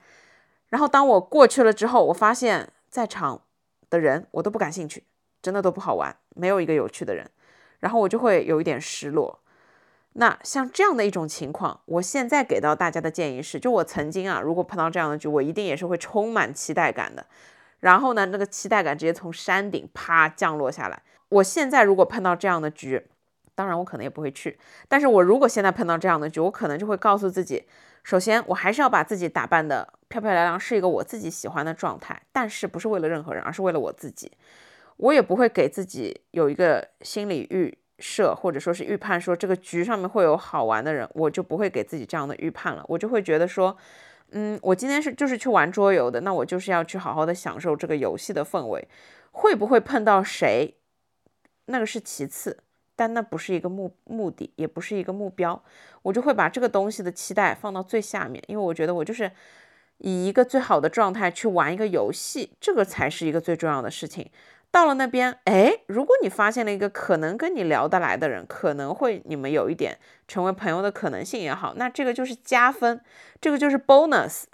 [0.68, 3.42] 然后当我过去了之后，我发现在场
[3.90, 5.04] 的人我都不感兴趣，
[5.42, 7.30] 真的都不好玩，没有一个有趣的人，
[7.80, 9.41] 然后我就会有一点失落。
[10.14, 17.24] 那像这样的一种情况，我现在给到大家的建议是，就我曾经啊，如果碰到这样的局，我一定也是会充满期待感的。
[17.80, 21.02] 然后呢，那个期待感直接从山顶啪降落下来。
[21.30, 23.02] 我现在如果碰到这样的局，
[23.54, 24.58] 当然我可能也不会去。
[24.86, 27.64] 但是我如果现在碰到这样的局，我可能就会告诉自己，
[28.02, 32.20] 首先我还是要把自己打扮的漂漂亮亮，是一个我自己喜欢的状态。
[32.32, 34.30] 但是不是为了任何人，而是为了我自己。
[34.98, 37.78] 我也不会给自己有一个心理预。
[38.02, 42.84] 设或者说是预判，说这个局上面会有好玩的人，我就不会给自己这样的预判了。
[42.88, 43.76] 我就会觉得说，
[44.32, 48.88] 嗯，我今天是就是去玩桌游的，那我就是要去好好的享受这个游戏的氛围。
[49.30, 50.74] 会不会碰到谁，
[51.66, 52.58] 那个是其次，
[52.94, 55.62] 但那不是一个目目的，也不是一个目标。
[56.02, 59.30] 我就会把这个东西的期待放到最下面，因为我觉得我就是
[59.98, 64.30] 以一个最好的状态去玩一个游戏，这个才是一个最重要的事情。
[64.72, 72.98] 到了那边，哎，如果你发现了一个可能跟你聊得来的人，可能会你们有一点成为朋友的可能性也好，那这个就是加分，
[73.38, 74.44] 这个就是 bonus。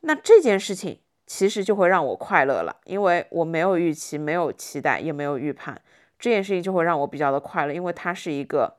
[0.00, 5.80] 那这件事情其实就会让我快乐了，因为我没有预期，没有期待，也没有预判，
[6.18, 8.74] 这件事情就会让我比较的快乐，因为它是一个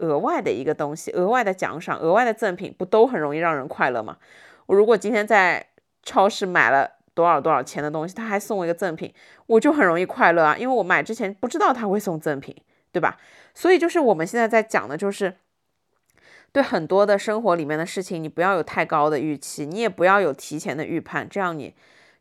[0.00, 4.16] 额外的一个东西，额外的奖赏，额外的赠品，不都很容易让人快乐吗？
[4.66, 5.68] 我如果今天在
[6.02, 6.97] 超市买了。
[7.18, 9.12] 多少多少钱的东西，他还送我一个赠品，
[9.46, 12.54] 我就很容易快乐啊，因为我买之前不知道他会送赠品，
[12.92, 13.18] 对吧？
[13.54, 15.34] 所以就是我们现在在讲的，就是
[16.52, 21.74] 对很多的生活里面的事情，你不要有太高的预期，你也不要有提前的预判，这样你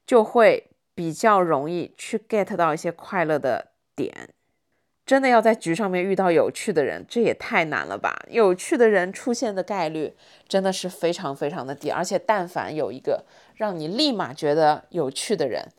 [0.03, 4.29] 就会比较容易去 get 到一些快乐的点。
[5.05, 8.13] 真的要在局上面遇到有趣的人，这也太难了吧？
[8.29, 10.13] 有趣的人出现的概率
[10.49, 13.23] 真的是非常非常的低，而且但凡有一个
[13.58, 15.74] 让你立马觉得有趣的人，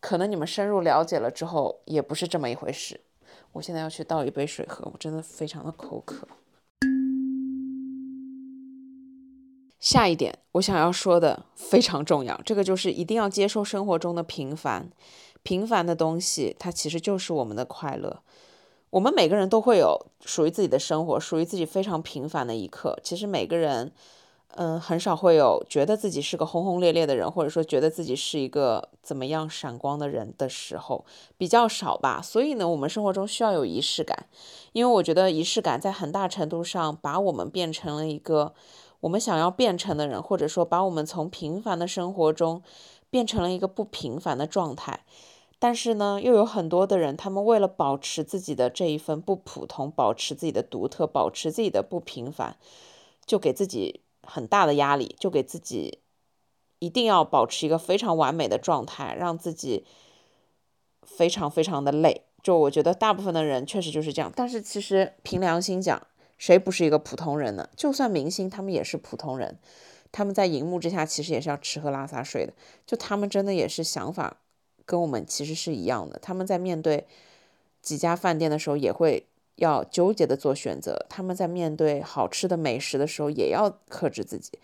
[0.00, 3.02] 可能你们深入了解了之后，也不是这么一回事。
[3.52, 6.26] 我现在要去倒一杯水喝，我真的非常的口渴。
[9.78, 14.90] 下一点我想要说的非常重要，这个就是一定要接受生活中的平凡，
[15.42, 18.22] 平凡的东西它其实就是我们的快乐。
[18.90, 22.98] 我们每个人都会有属于自己的生活，属于自己非常平凡的一刻。
[23.02, 23.92] 其实每个人，
[24.56, 31.04] 嗯，很少会有觉得自己是个轰轰烈烈的人，或者说觉得自己是一个怎么样闪光的人的时候，
[31.36, 32.20] 比较少吧。
[32.20, 34.26] 所以呢，我们生活中需要有仪式感，
[34.72, 38.52] 因为我觉得仪式感在很大程度上把我们变成了一个
[39.00, 42.62] 我们想要变成的人，或者说把我们从平凡的生活中
[43.10, 45.04] 变成了一个不平凡的状态。
[45.60, 52.56] 但是呢，又有很多的人，他们为了保持自己的这一份不普通，保持自己的独特，保持自己的不平凡，
[53.26, 54.00] 就给自己
[54.30, 55.98] 很大的压力，就给自己
[56.78, 59.84] 一定要保持一个非常完美的状态，让自己
[61.02, 62.26] 非常非常的累。
[62.42, 64.32] 就我觉得大部分的人确实就是这样。
[64.36, 66.06] 但是其实凭良心讲，
[66.36, 67.68] 谁不是一个普通人呢？
[67.74, 69.58] 就算明星，他们也是普通人，
[70.12, 72.52] 他们在荧幕之下其实也是要吃喝拉撒睡的。
[72.86, 74.38] 就他们真的也是想法。
[74.86, 77.06] 跟我们其实是一样的，他们在面对
[77.82, 79.27] 几家饭店的时候，也会
[79.58, 84.58] 要纠结的做选择；他们在面对好吃的美食的时候，也要克制自己；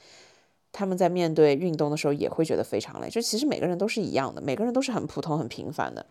[0.73, 3.09] 他们在面对运动的时候，也会觉得非常累。
[3.09, 6.07] 就其实每个人都是一样的，每个人都是很普通、很平凡的。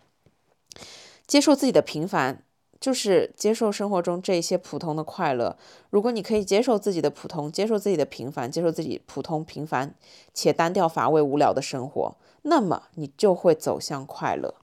[1.26, 2.42] 接受自己的平凡，
[2.78, 5.56] 就是接受生活中这些普通的快乐。
[5.88, 9.94] 如果你可以接受自己的普通，接受自己的平凡，接受自己普通、平凡
[10.34, 12.14] 且单调、乏味、无聊的生活。
[12.42, 14.54] 那么你就会走向快乐，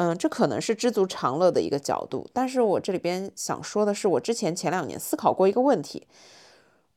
[0.00, 2.30] 嗯，这可能是知足常乐的一个角度。
[2.32, 6.06] 但是我这里边想说的是，我之前前两年思考过一个问题，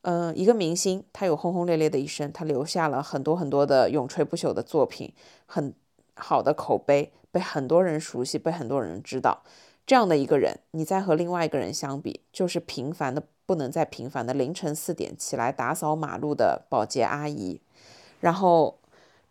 [0.02, 5.12] 嗯，一个明星他有轰轰烈烈的一生，他留下了很多很多的永垂不朽的作品，
[5.46, 5.74] 很
[6.14, 9.42] 好的口碑，被很多人熟悉，被很多人知道。
[9.84, 17.60] 这样的一个人，你再和另外一个人相比，就是平凡的不能再平凡的凌晨四点起来打扫马路的保洁阿姨，
[18.20, 18.78] 然后。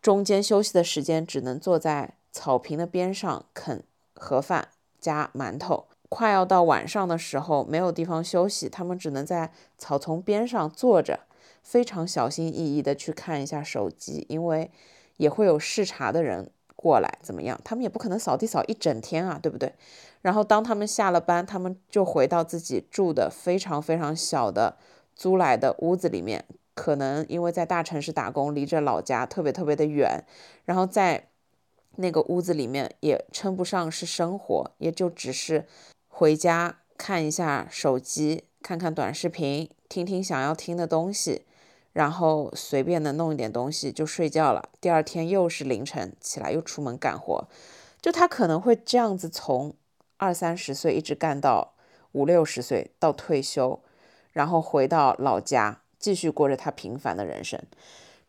[0.02, 3.84] 中间休息的时间只能坐在草坪的边上啃
[4.16, 4.70] 盒饭
[5.00, 5.88] 加馒头。
[6.10, 11.22] 快要到晚上的时候，没有地方休息，他们只能在草丛边上坐着，
[11.64, 14.70] 非常小心翼翼地去看一下手机，因为
[15.18, 17.20] 也会有视察的人过来。
[17.22, 17.60] 怎么样？
[17.64, 19.74] 他们也不可能扫地扫一整天啊，对不对？
[20.22, 24.78] 然后当他们下了班，他们就回到自己住的非常非常小的。
[25.14, 30.24] 租来的屋子里面，可能因为在大城市打工，离着老家特别特别的远，
[30.66, 31.28] 然后在
[31.96, 35.66] 那个屋子里面也称不上是生活，也就只是
[36.08, 41.46] 回家看一下手机，看看短视频，听听想要听的东西。
[41.94, 47.46] 然后随便的弄一点东西就睡觉了，第二天又是凌晨起来又出门干活，
[48.02, 49.74] 就他可能会这样子从
[50.16, 51.74] 二三十岁一直干到
[52.14, 53.82] 五六十岁到退休，
[54.32, 57.62] 然后回到老家继续过着他平凡的人生。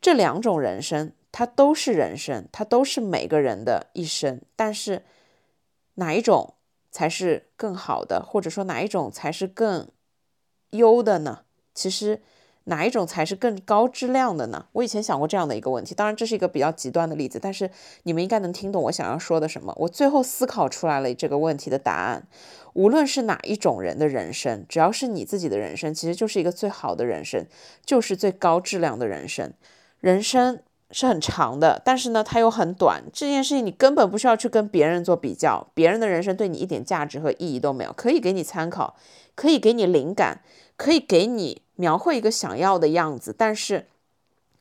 [0.00, 4.40] 这两种人生，它都是人生，它都是每个人的一生。
[4.54, 5.02] 但是
[5.94, 6.54] 哪一种
[6.92, 9.88] 才是更好的，或者说哪一种才是更
[10.70, 11.40] 优的呢？
[11.74, 12.20] 其实。
[12.66, 14.66] 哪一种才是更高质量的呢？
[14.70, 17.68] 我以前想过这样的一个问题，当然这是一个比较极端的例子，但是
[18.04, 19.74] 你们应该能听懂我想要说的什么。
[19.76, 22.28] 我最后思考出来了这个问题的答案：
[22.74, 27.44] 无论是哪一种人的人生，只要是你自己的人生，其实就是一个最好的人生，
[27.84, 29.52] 就是最高质量的人生。
[29.98, 30.60] 人生
[30.92, 33.02] 是很长的，但是呢，它又很短。
[33.12, 38.94] 这件事情你根本不需要去跟别人做比较，别人的人生对你一点价值和意义都没有，可以给你参考，
[39.34, 40.42] 可以给你灵感，
[40.76, 41.62] 可以给你。
[41.76, 43.86] 描绘一个想要的样子，但是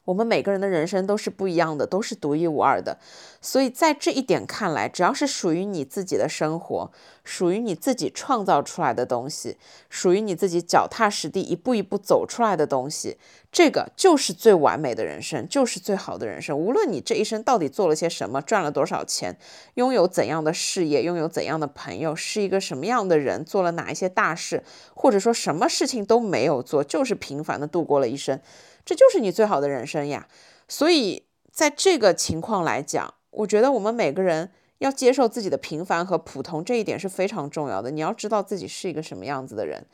[0.05, 2.97] 我们每个人的人生都是不一样的，都是独一无二的。
[3.41, 6.89] 所以在这一点看来，只要是属于你自己的生活，
[7.23, 9.57] 属于你自己创造出来的东西，
[9.89, 13.17] 属于你自己脚踏实地一步一步走出来的东西，
[13.51, 16.57] 这个就是最完美的人生，就是最好的人生。
[16.57, 19.37] 无论你这一生到底做了些什么，赚了多少钱，
[19.73, 24.63] 拥有怎样的事业，拥有怎样的朋友，是一个什么样的人，做了哪一些大事，
[24.95, 28.39] 或者说什么事情都没有做，就是平凡的度过了一生，
[28.85, 30.29] 这就是你最好的人生呀。
[30.69, 37.91] 所以在这个情况来讲，我觉得我们每个人要接受自己的平凡和普通，这一点是非常重要的。
[37.91, 39.85] 你要知道自己是一个什么样子的人。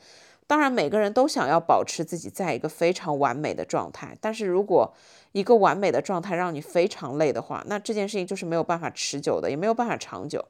[0.48, 4.16] 当然，每个人都想要保持自己在一个非常完美的状态。
[4.18, 4.94] 但是如果
[5.32, 10.46] 一个完美的状态让你非常累的话，那这件事情就是没有办法持久的，也没有办法长久。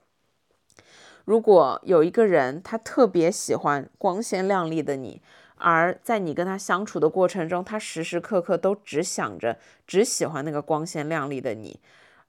[1.24, 5.20] 如果有一个人他特别喜欢光鲜亮丽的你，
[5.56, 11.80] 而在你跟他相处的过程中，他时时刻刻都只想着、只喜欢那个光鲜亮丽的你。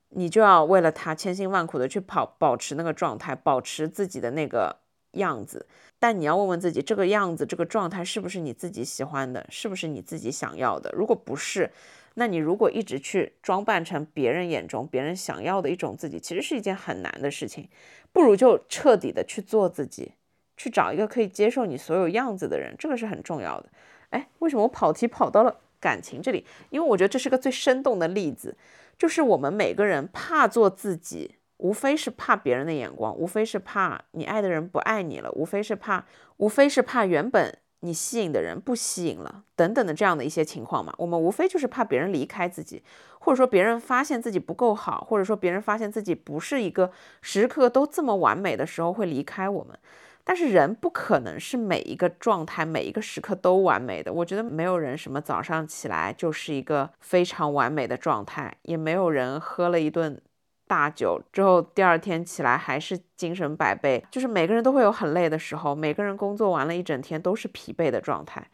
[0.09, 4.77] 你就要为了他千辛万苦的去跑，保持那个状态，保持自己的那个
[5.11, 5.67] 样子。
[5.99, 10.89] 但你要问问自己，这个样子、这个状态是不是你自己喜欢的，是不是你自己想要的？
[10.95, 11.69] 如果不是，
[12.15, 17.67] 那你如果一直去装扮成别人眼中、别人想要的一种自己，其实是一件很难的事情。
[18.11, 20.13] 不如就彻底的去做自己，
[20.55, 23.69] 去找一个可以接受你所有样子的人，这个是很重要的。
[24.11, 26.45] 哎，为什么我跑题跑到了感情这里？
[26.69, 28.57] 因为我觉得这是个最生动的例子。
[28.97, 36.05] 就是我们每个人怕做自己，无非是怕别人的眼光，无非是怕你爱的人不爱你了，无非是怕，
[36.37, 40.93] 无非是怕原本你吸引的人不吸引了，等等的这样的一些情况嘛。
[40.97, 42.81] 我们无非就是怕别人离开自己，
[43.19, 46.91] 或者说别人发现自己不够好，或者说别人发现自己不是一个
[47.21, 49.77] 时刻都这么完美的时候会离开我们。
[50.23, 54.13] 但是人不可能是每一个状态、每一个时刻都完美的。
[54.13, 60.21] 我觉得没有人什么早上起来就是一个非常完美的状态，也没有人喝了一顿
[60.69, 64.05] 大酒之后第二天起来还是精神百倍。
[64.11, 68.47] 就是每个人都会有很累的时候，每个人工作完了一整天都是疲惫的状态。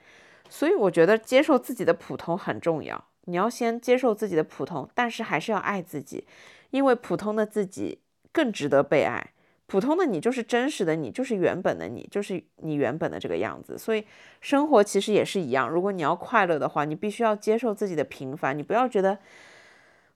[0.49, 3.03] 所以我觉得接受自己的普通很重要。
[3.26, 6.26] 你要先接受自己的普通，但是还是要爱自己，
[6.70, 7.99] 因为普通的自己
[8.32, 9.32] 更值得被爱。
[9.68, 13.76] 普通的你就是真实的你，就是原本的你，就是你原本的这个样子。
[13.76, 14.05] 所以
[14.39, 18.55] 生活其实也是一样，如果你要快乐的话，你必须要接受自己的平凡。
[18.55, 19.18] 你不要觉得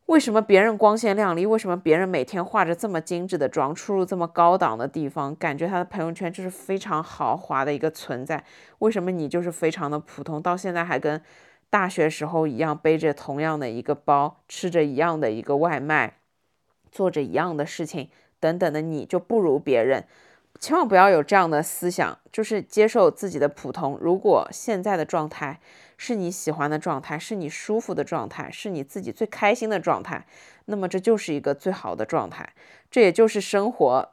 [0.09, 8.43] 为什么别人光鲜亮丽，为什么别人每天化着这么精致的妆，出入这么高档的地方，感觉他的朋友圈就是非常豪华的一个存在。
[8.79, 11.21] 为什么你就是非常的普通，到现在还跟
[11.69, 16.15] 大学时候一样，背着同样的一个包，吃着一样的一个外卖，
[16.91, 18.09] 做着一样的事情。
[18.39, 20.05] 等等的，你就不如别人，
[20.59, 23.97] 千万不要有这样的思想，就是接受自己的普通。
[24.01, 25.61] 如果现在的状态
[25.95, 30.25] 是你喜欢的状态，是你舒服的状态，是你自己最开心的状态，
[30.65, 32.53] 那么这就是一个最好的状态，
[32.91, 34.09] 这也就是生活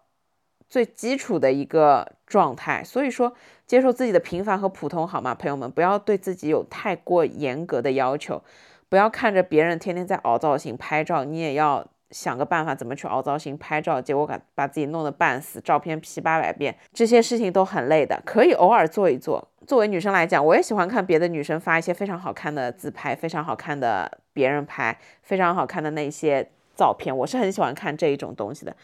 [0.68, 2.84] 最基础的一个状态。
[2.84, 3.34] 所以说，
[3.66, 5.68] 接受自己的平凡和普通，好吗，朋友们？
[5.68, 8.44] 不要对自己有太过严格的要求，
[8.88, 11.88] 不要看着别人天天在凹造型拍照，你也要。
[12.11, 18.23] 想个办法怎么去凹造型拍照，结果把把自己弄得半死，照片 P 八百遍，这些事情都很累的。
[18.25, 19.49] 可以偶尔做一做。
[19.67, 28.77] 作为女生来讲，我也喜欢看别的女生发一些非常好看的自拍，非常好看的别人拍，非常好看的那些照片，我是很喜欢看这一种东西的。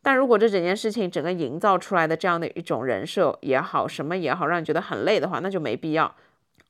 [0.00, 6.12] 但如果这整件事情整个营造出来的这样的一种人设也好，什么也好，让你觉得很累的话，那就没必要。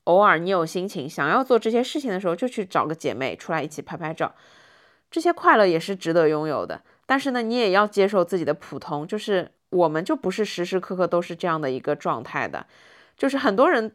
[0.03, 4.35] 偶尔你有心情想要做这些事情的时候，就去找个姐妹出来一起拍拍照，
[5.13, 6.81] 这些快乐也是值得拥有的。
[7.05, 12.65] 但是呢，你也要接受自己的普通，就是我们就不是时时刻刻都是这样的一个状态的。
[13.15, 13.91] 就是很多人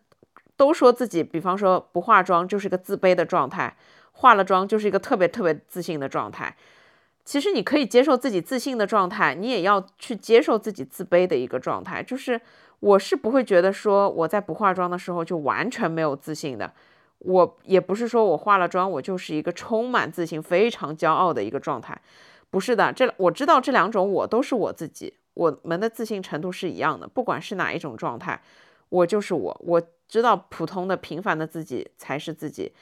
[0.56, 3.76] 都说自己，比方说不化妆就是一个自卑的状态，
[4.12, 6.56] 化了妆就是一个特别特别自信的状态。
[7.24, 12.00] 其实你可以接受自己自信的状态，你也要去接受自己自卑的一个状态。
[12.00, 12.40] 就是
[12.78, 16.72] 我是不会觉得说我在不化妆的时候就完全没有自信的，
[17.20, 22.00] 我也不是说我化了妆我就是一个充满自信、非常骄傲的一个状态。
[22.50, 28.40] 不是的，这我知道这两种我都是我自己，我们的自信程度是一样的，不管是哪一种状态，
[28.88, 29.60] 我就是我。
[29.64, 32.72] 我知道普通的平凡的自己才是自己。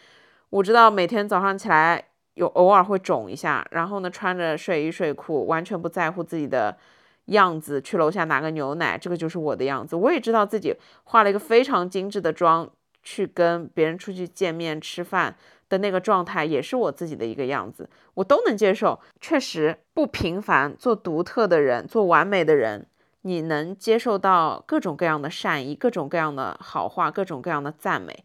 [0.50, 6.76] 我知道每天早上起来有偶尔会肿一下，然后呢穿着睡衣睡裤，完全不在乎自己的
[7.24, 9.96] 样子，去楼下拿个牛奶，这个就是我的样子。
[9.96, 12.70] 我也知道自己化了一个非常精致的妆，
[13.06, 15.36] 去跟别人出去见面吃饭。
[15.68, 19.00] 的那个状态也是我自己的一个样子，我都能接受。
[19.20, 22.86] 确实不平凡，做独特的人，做完美的人，
[23.22, 28.24] 你能接受到各种各样的善意，各种各样的好话，各种各样的赞美。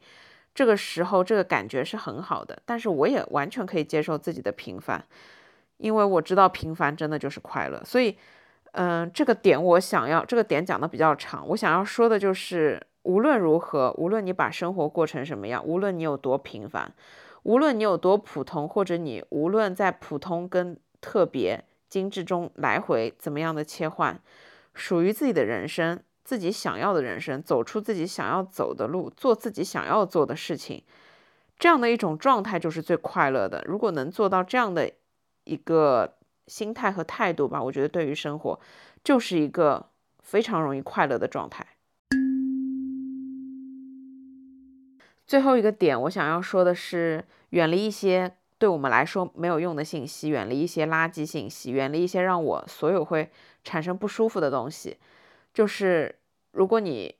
[0.53, 2.61] 这个时候，这个感觉是很好的。
[2.63, 5.03] 但是我也完全可以接受自己的平凡，
[5.77, 7.81] 因为我知道平凡真的就是快乐。
[7.83, 8.15] 所以，
[8.73, 16.93] 嗯，这个点我想要，这个点讲的比较长，我想要说的就是，无论如何，无论你把生活过成什么样，无论你有多平凡。
[17.43, 24.21] 无论你有多普通，或者你无论在普通跟特别、精致中来回怎么样的切换，
[24.75, 30.83] 属于自己的人生，自己想要的人生，走出自己想要走的路，做自己想要做的事情，
[31.57, 33.63] 这样的一种状态就是最快乐的。
[33.65, 34.91] 如果能做到这样的
[35.45, 38.59] 一个心态和态度吧，我觉得对于生活
[39.03, 39.89] 就是一个
[40.19, 41.65] 非常容易快乐的状态。
[45.31, 53.31] 最后一个点，我想要说的是，远离一些对我们来说没有用的信息，远离一些垃圾信息，远离一些让我所有会
[53.63, 54.97] 产生不舒服的东西。
[55.53, 56.13] 就是
[56.51, 57.15] 如果你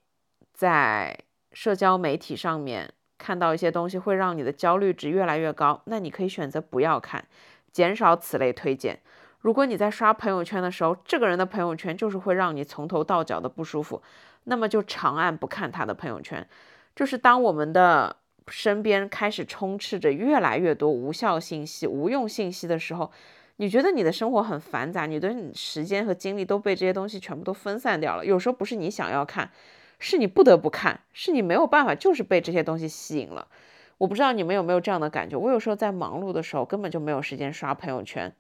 [0.54, 1.18] 在
[1.54, 7.24] 社交媒体上面看到一些东西会让你的焦虑值越来越高，那你可以选择不要看，
[7.72, 9.00] 减少此类推荐。
[9.40, 14.02] 如果你在刷朋友圈的时候，这个人的朋友圈就是会让你从头到脚的不舒服，
[14.44, 16.46] 那么就长按不看他的朋友圈。
[16.96, 18.18] 就是当我们的
[18.48, 23.12] 身边开始充斥着越来越多无效信息、无用信息的时候，
[23.58, 28.26] 你觉得你的生活很繁杂，你的时间和精力都被这些东西全部都分散掉了。
[28.26, 29.52] 有时候不是你想要看，
[30.00, 33.48] 是你不得不看，是你没有办法，就是被这些东西吸引了。
[34.00, 35.38] 我不知道你们有没有这样的感觉？
[35.38, 38.34] 我有时候在忙碌的时候根本就没有时间刷朋友圈，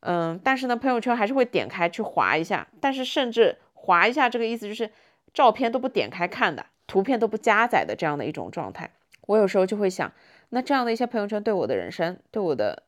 [0.00, 4.90] 嗯，但是呢，朋友圈还是会点开去划一下，但是甚至划一下这个意思就是
[5.32, 6.66] 照片都不点开看的。
[6.86, 8.90] 图片都不加载的这样的一种状态，
[9.26, 10.12] 我有时候就会想，
[10.50, 12.84] 那这样的一些朋友圈对我的人生、对我的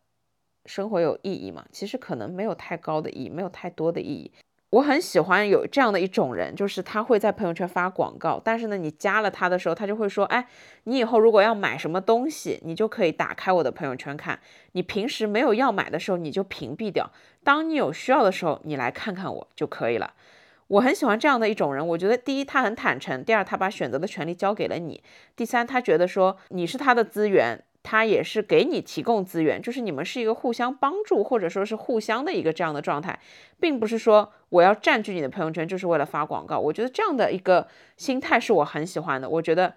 [0.67, 1.65] 生活有意义吗？
[1.73, 4.31] 其实可能没有太高的意义，没有太多的意义。
[4.71, 10.47] 我很喜欢有这样的一种人，就是他会在朋友圈发广告，但是呢，你加了他的时候，他就会说，哎，
[10.85, 14.39] 你以后如果要买什么东西，你就可以打开我的朋友圈看。
[14.73, 17.11] 你平时没有要买的时候，你就屏蔽掉。
[17.43, 20.13] 当你有需要的时候，你来看看我就可以了。
[20.69, 25.03] 我很喜欢这样的一种人，我觉得第一他很坦诚，第二他把选择的权利交给了你，
[25.35, 33.19] 第三他觉得说你是他的资源，他也是给你提供资源，就是你们是一个互相帮助或者说是互相的一个这样的状态，
[33.59, 36.59] 并不是说我要占据你的朋友圈就是为了发广告。
[36.59, 37.67] 我觉得这样的一个
[37.97, 39.75] 心态是我很喜欢的，我觉得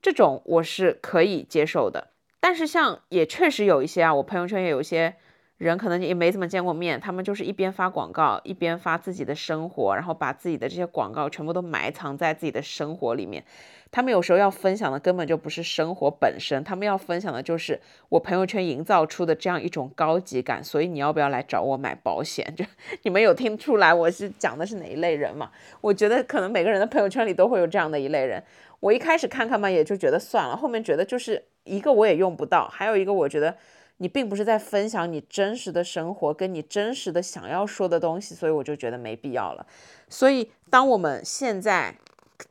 [0.00, 2.08] 这种我是可以接受的。
[2.40, 5.16] 但是像也确实有一些啊，我朋友圈也有一些。
[5.60, 13.44] 人可能也没怎么见过面，他们就是一边发广告，一边发自己的生活，然后把自己的这些广告全部都埋藏在自己的生活里面。
[13.90, 20.64] 他们有时候要分享的根本就不是生活本身，他们要分享的就是我朋友圈营造出的这样一种高级感。
[20.64, 22.50] 所以你要不要来找我买保险？
[22.56, 22.64] 就
[23.02, 25.50] 你们有听出来我是讲的是哪一类人吗？
[25.82, 28.42] 我觉得可能每个人的朋友圈里都会有这样的一类人。
[28.80, 33.54] 我一开始看看嘛，也就觉得算了，后面觉得就是一个我也用不到，还有一个我觉得。
[34.02, 39.66] 你并不是在分享你真实的生活，跟你真实的想要说的东西，所以我就觉得没必要了。
[40.08, 41.94] 所以，当我们现在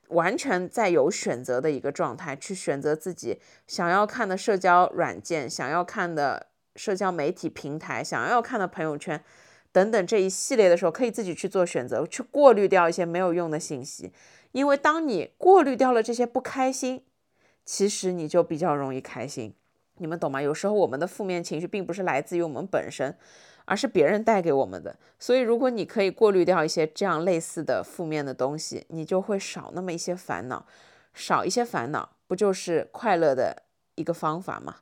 [0.10, 6.46] 完全在有选择的一个状态，去选择自己想要看的社交软件、想要看的
[6.76, 9.20] 社交媒体平台、想要看的朋友圈
[9.72, 14.12] 等等这一系列的时候，可以自己去做选择，去过滤掉一些没有用的信息。
[14.52, 17.04] 因为当你过滤掉了这些不开心，
[17.66, 19.56] 其实你就比较容易开心。
[20.00, 20.42] 你们懂吗？
[20.42, 23.16] 有时候我们的负面情绪并不是来自于我们本身，
[23.66, 24.98] 而是别人带给我们的。
[25.20, 30.66] 所以，如果你可以过滤掉一些这样类似的负面的东西，你就会少那么一些烦恼，
[31.14, 33.64] 少一些烦恼，不就是快乐的
[33.96, 34.78] 一个方法吗？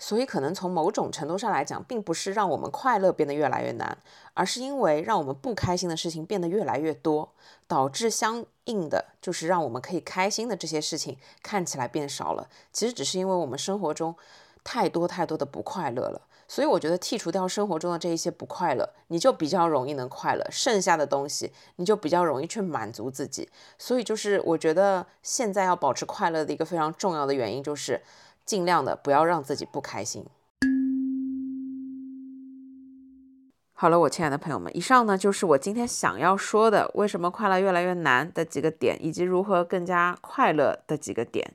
[0.00, 3.98] 所以，可能从某种程度上来讲，并不是让我们快乐变得越来越难，
[4.32, 7.32] 而是因为让我们不开心的事情变得越来越多，
[7.66, 12.48] 导致相应的就是让我们可以开心的这些事情看起来变少了。
[12.72, 14.14] 其实只是因为我们生活中
[14.62, 16.22] 太多太多的不快乐了。
[16.46, 23.50] 所以，我觉得剔除掉生活中的这一些不快乐，你就比较容易能快乐，剩下的东西你就比较容易去满足自己。
[23.78, 28.00] 所以，就是我觉得现在要保持快乐的一个非常重要的原因就是。
[28.48, 30.24] 尽量的不要让自己不开心。
[33.74, 41.52] 好了，我亲爱的朋友们，以上呢就是我今天想要说的，为什么快乐越来越难的几个点，以及如何更加快乐的几个点。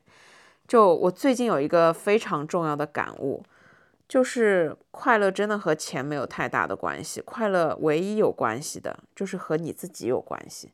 [0.67, 3.43] 就我最近有一个非常重要的感悟，
[4.07, 10.71] 就是快乐真的和钱没有太大的关系，快乐唯一有关系的就是和你自己有关系。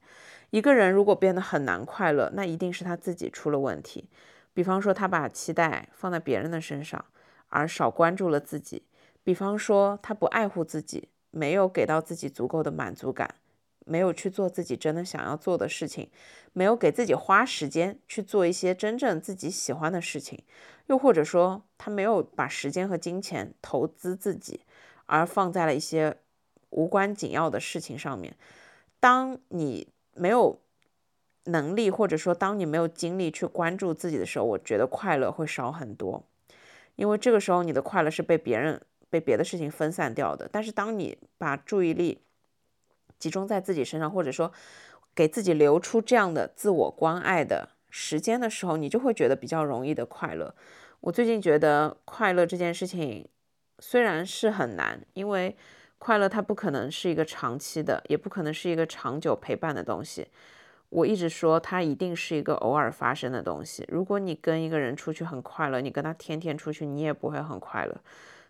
[0.50, 4.10] 一个人如果变得很难快乐，那一定是他自己出了问题。
[4.54, 7.06] 比方说，他把期待放在别人的身上，
[7.48, 8.82] 而少关注了自己；
[9.24, 13.36] 比方说，他不爱护自己，没有给到自己足够的满足感，
[13.86, 16.10] 没有去做自己真的想要做的事情，
[16.52, 20.40] 没有给自己花时间去做一些真正自己喜欢的事情；
[20.88, 24.62] 又或者说，他没有把时间和金钱投资自己，
[25.06, 26.18] 而放在了一些
[26.72, 28.36] 无关紧要的事情上面。
[29.00, 30.60] 当你没有。
[31.52, 36.24] 能力，或者说，当你没有精力去关注自己的时候，我觉得快乐会少很多，
[36.96, 40.50] 因为这个时候你的快乐是被别人、被别的事情分散掉的。
[40.52, 42.22] 但是，当你把注意力
[43.18, 44.52] 集中在自己身上，或者说
[45.14, 50.56] 给自己留出这样的自我关爱的时间的时候，你就会觉得比较容易的快乐。
[51.02, 53.28] 我最近觉得快乐这件事情
[53.80, 55.56] 虽然是很难，因为
[55.98, 60.28] 快乐它不可能是一个长期的，也不可能是一个长久陪伴的东西。
[60.90, 63.86] 我一直说，它一定是一个偶尔发生的东西。
[63.90, 68.02] 如果你跟一个人出去很快乐，你跟他天天出去，你也不会很快乐。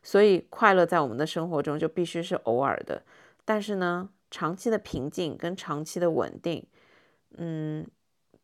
[0.02, 3.04] 所以，快乐在我们的生活中就必须是偶尔的。
[3.44, 6.66] 但是呢，长期的平静跟长期的稳定，
[7.38, 7.86] 嗯，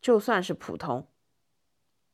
[0.01, 1.07] 就算是普通，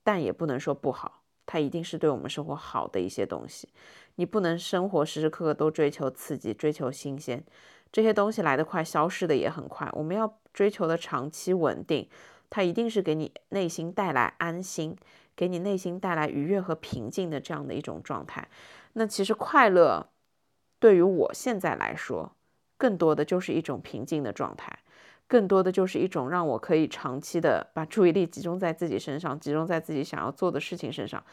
[0.04, 1.24] 但也不能说不好。
[1.48, 3.68] 它一定是对我们生活好的一些东西。
[4.16, 7.44] 你不能生活时时刻刻都追求刺激、追求新鲜。
[7.92, 9.90] 这些东西来得快，消失的也很快。
[9.94, 12.10] 我们要追求的长期稳定，
[12.50, 14.96] 它一定是给你内心带来安心，
[15.36, 18.48] 给你内心带来愉悦和平静的这样的一种状态。
[18.94, 20.10] 那其实快乐
[20.80, 22.36] 对于我现在来说，
[22.78, 24.80] 更多的就是一种平静的状态，
[25.28, 31.24] 更多的就是一种让我可以长期的把注意力集中在自己身上，集中在自己想要做的事情身上，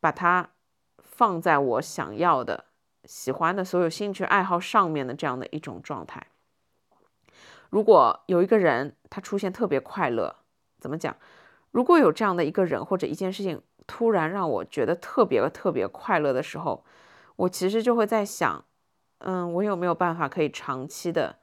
[0.00, 0.50] 把它
[0.98, 2.64] 放在我想要的。
[3.04, 6.26] 喜欢的所有兴趣爱好上面的这样的一种状态。
[7.76, 10.34] 如果有一个人他出现特别快乐，
[10.80, 11.14] 怎么讲？
[11.72, 16.82] 如果有这样的一个人或者一件事情突然让我觉得特别特别快乐的时候，
[17.36, 18.64] 我其实就会在想，
[19.18, 21.36] 嗯，我有没有办法可以长期的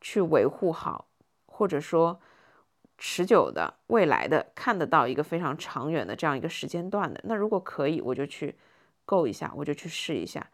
[0.00, 1.08] 去维护好，
[1.46, 2.20] 或者说
[2.96, 7.20] 持久的未来的看得到一个非常长远的这样一个时间段的？
[7.24, 8.54] 那如果可以，我就去
[9.04, 10.50] 够一下，我就去试一下。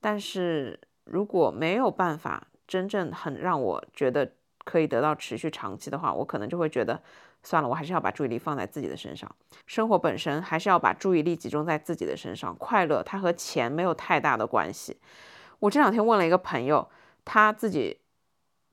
[0.00, 4.32] 但是如果没有办法真正很让我觉得
[4.70, 7.02] 可以得到持续长期的话，我可能就会觉得
[7.42, 9.28] 算了，我还是要把注意力放在自己的身上。
[9.66, 12.54] 生活本身还是要把注意力集中在自己的身上。
[12.56, 14.98] 快乐它和钱没有太大的关系。
[15.58, 16.88] 我这两天问了一个朋友，
[17.24, 17.98] 他自己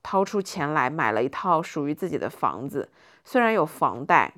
[0.02, 2.90] 掏出钱来买了一套属于自己的房子，
[3.24, 4.34] 虽然有房贷。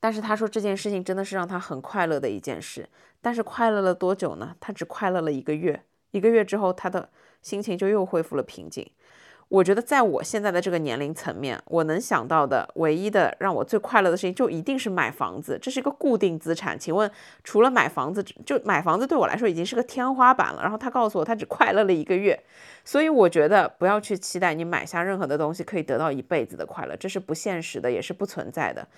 [0.00, 2.88] 但是他说这件事情真的是让他很快乐的一件事，
[3.20, 4.56] 但是快乐了多久呢？
[4.58, 7.08] 他只快乐了一个月，一个月之后他的
[7.40, 8.90] 心情就又恢复了平静。
[9.52, 16.78] 我觉得在我现在的这个年龄层面，我能想到的唯一的让我最快乐的事情，就一定是买房子，这是一个固定资产。
[16.78, 17.10] 请问，
[17.44, 20.62] 除了买房子，就买房子对我来说已经是个天花板了。
[20.62, 22.42] 然后他告诉我，他只快乐了一个月，
[22.82, 28.88] 所以我觉得不要去期待你买下任何的东西可以得到一辈子的快乐，这是不现实的，也是不存在的。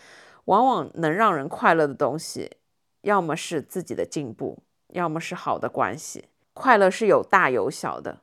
[0.45, 2.53] 往往能让人快乐的东西，
[3.01, 6.27] 要么是自己的进步，要么是好的关系。
[6.53, 8.21] 快乐是有大有小的，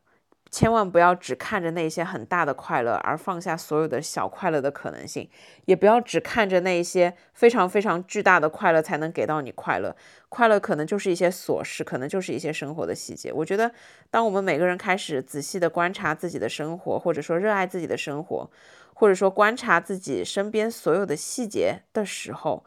[0.51, 5.25] 千万不要只看着那些很大的快乐，而放下所有的小快乐的可能性；
[5.65, 9.95] 也不要只看着那些非常非常巨大的快乐才能给到你快乐。
[10.27, 13.31] 快乐可能就是一些琐事，可能就是一些生活的细节。
[13.31, 13.71] 我觉得，
[14.09, 18.51] 当我们每个人开始仔细的观察自己的生活，或者说热爱自己的生活。
[18.93, 22.63] 或者说观察自己身边所有的细节的时候，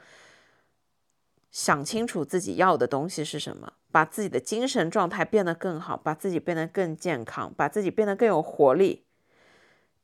[1.53, 9.05] 想清楚自己要的东西是什么，把自己的精神状态变得更好，把自己变得更健康，把自己变得更有活力。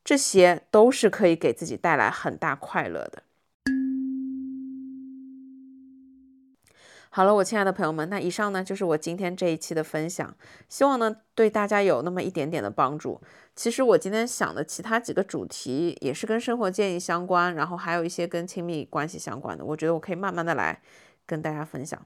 [0.01, 3.23] 这些都是可以给自己带来很大快乐的。
[7.09, 10.33] 好了，我亲爱的朋友们，那以上呢就是我今天这一期的分享，
[10.69, 13.19] 希望呢对大家有那么一点点的帮助。
[13.57, 20.81] 其实我今天想的其他几个主题也是跟生活建议相关，然后还有一些跟亲密关系相关的，我觉得我可以慢慢的来
[21.25, 22.01] 跟大家分享。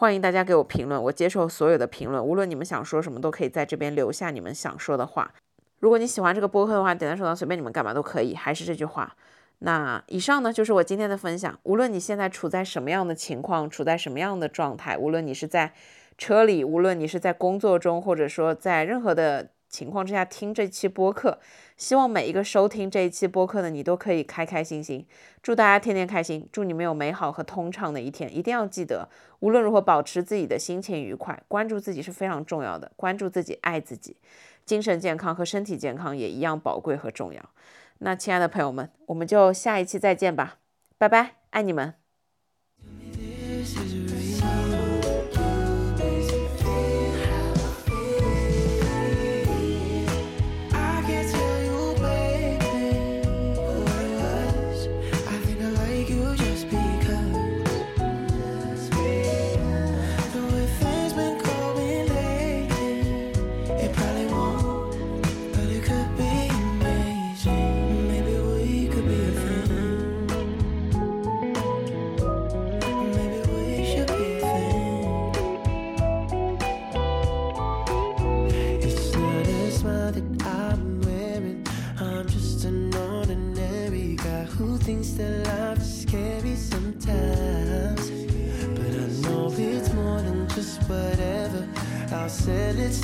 [0.00, 5.34] 欢迎大家给我评论，我接受所有的评论，无论你们想说什么，都可以在这边留下你们想说的话。
[5.80, 8.36] 如果你喜欢这个播客的话，点赞收藏，随便你们干嘛都可以。
[8.36, 9.16] 还是这句话。
[9.58, 11.58] 那以上呢就是我今天的分享。
[11.64, 15.72] 无论你现在处在什么样的情况，处在什么样的状态，无论你是在
[16.16, 21.40] 车里，无论你是在工作中，或者说在任何的情况之下听这期播客，
[21.78, 25.06] 希望每一个收听这一期播客的你都可以开开心心。
[25.42, 28.36] 祝大家天天开心，祝你们有美好和通畅的一天。
[28.36, 29.08] 一定要记得，
[29.38, 32.90] 无论如何保持自己的心情愉快，关注自己是非常重要的。
[32.96, 34.16] 关注自己，爱自己，
[34.66, 37.40] 精神健康和身体健康也一样宝贵和重要。
[37.98, 40.58] 那亲爱的朋友们，我们就下一期再见吧，
[40.98, 41.97] 拜拜，爱你们。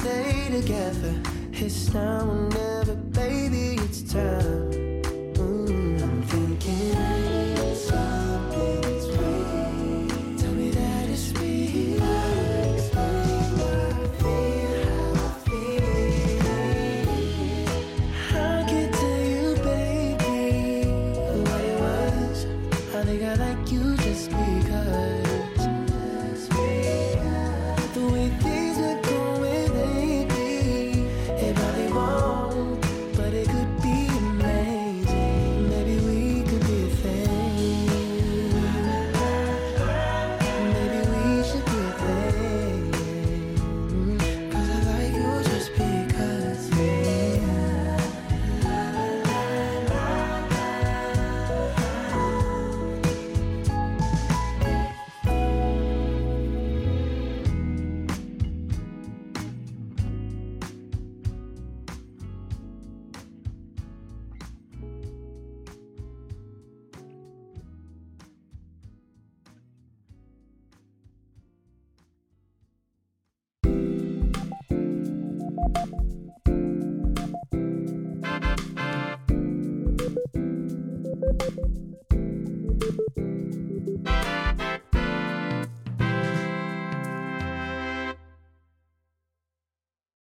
[0.05, 1.15] stay together.
[1.53, 2.54] It's now and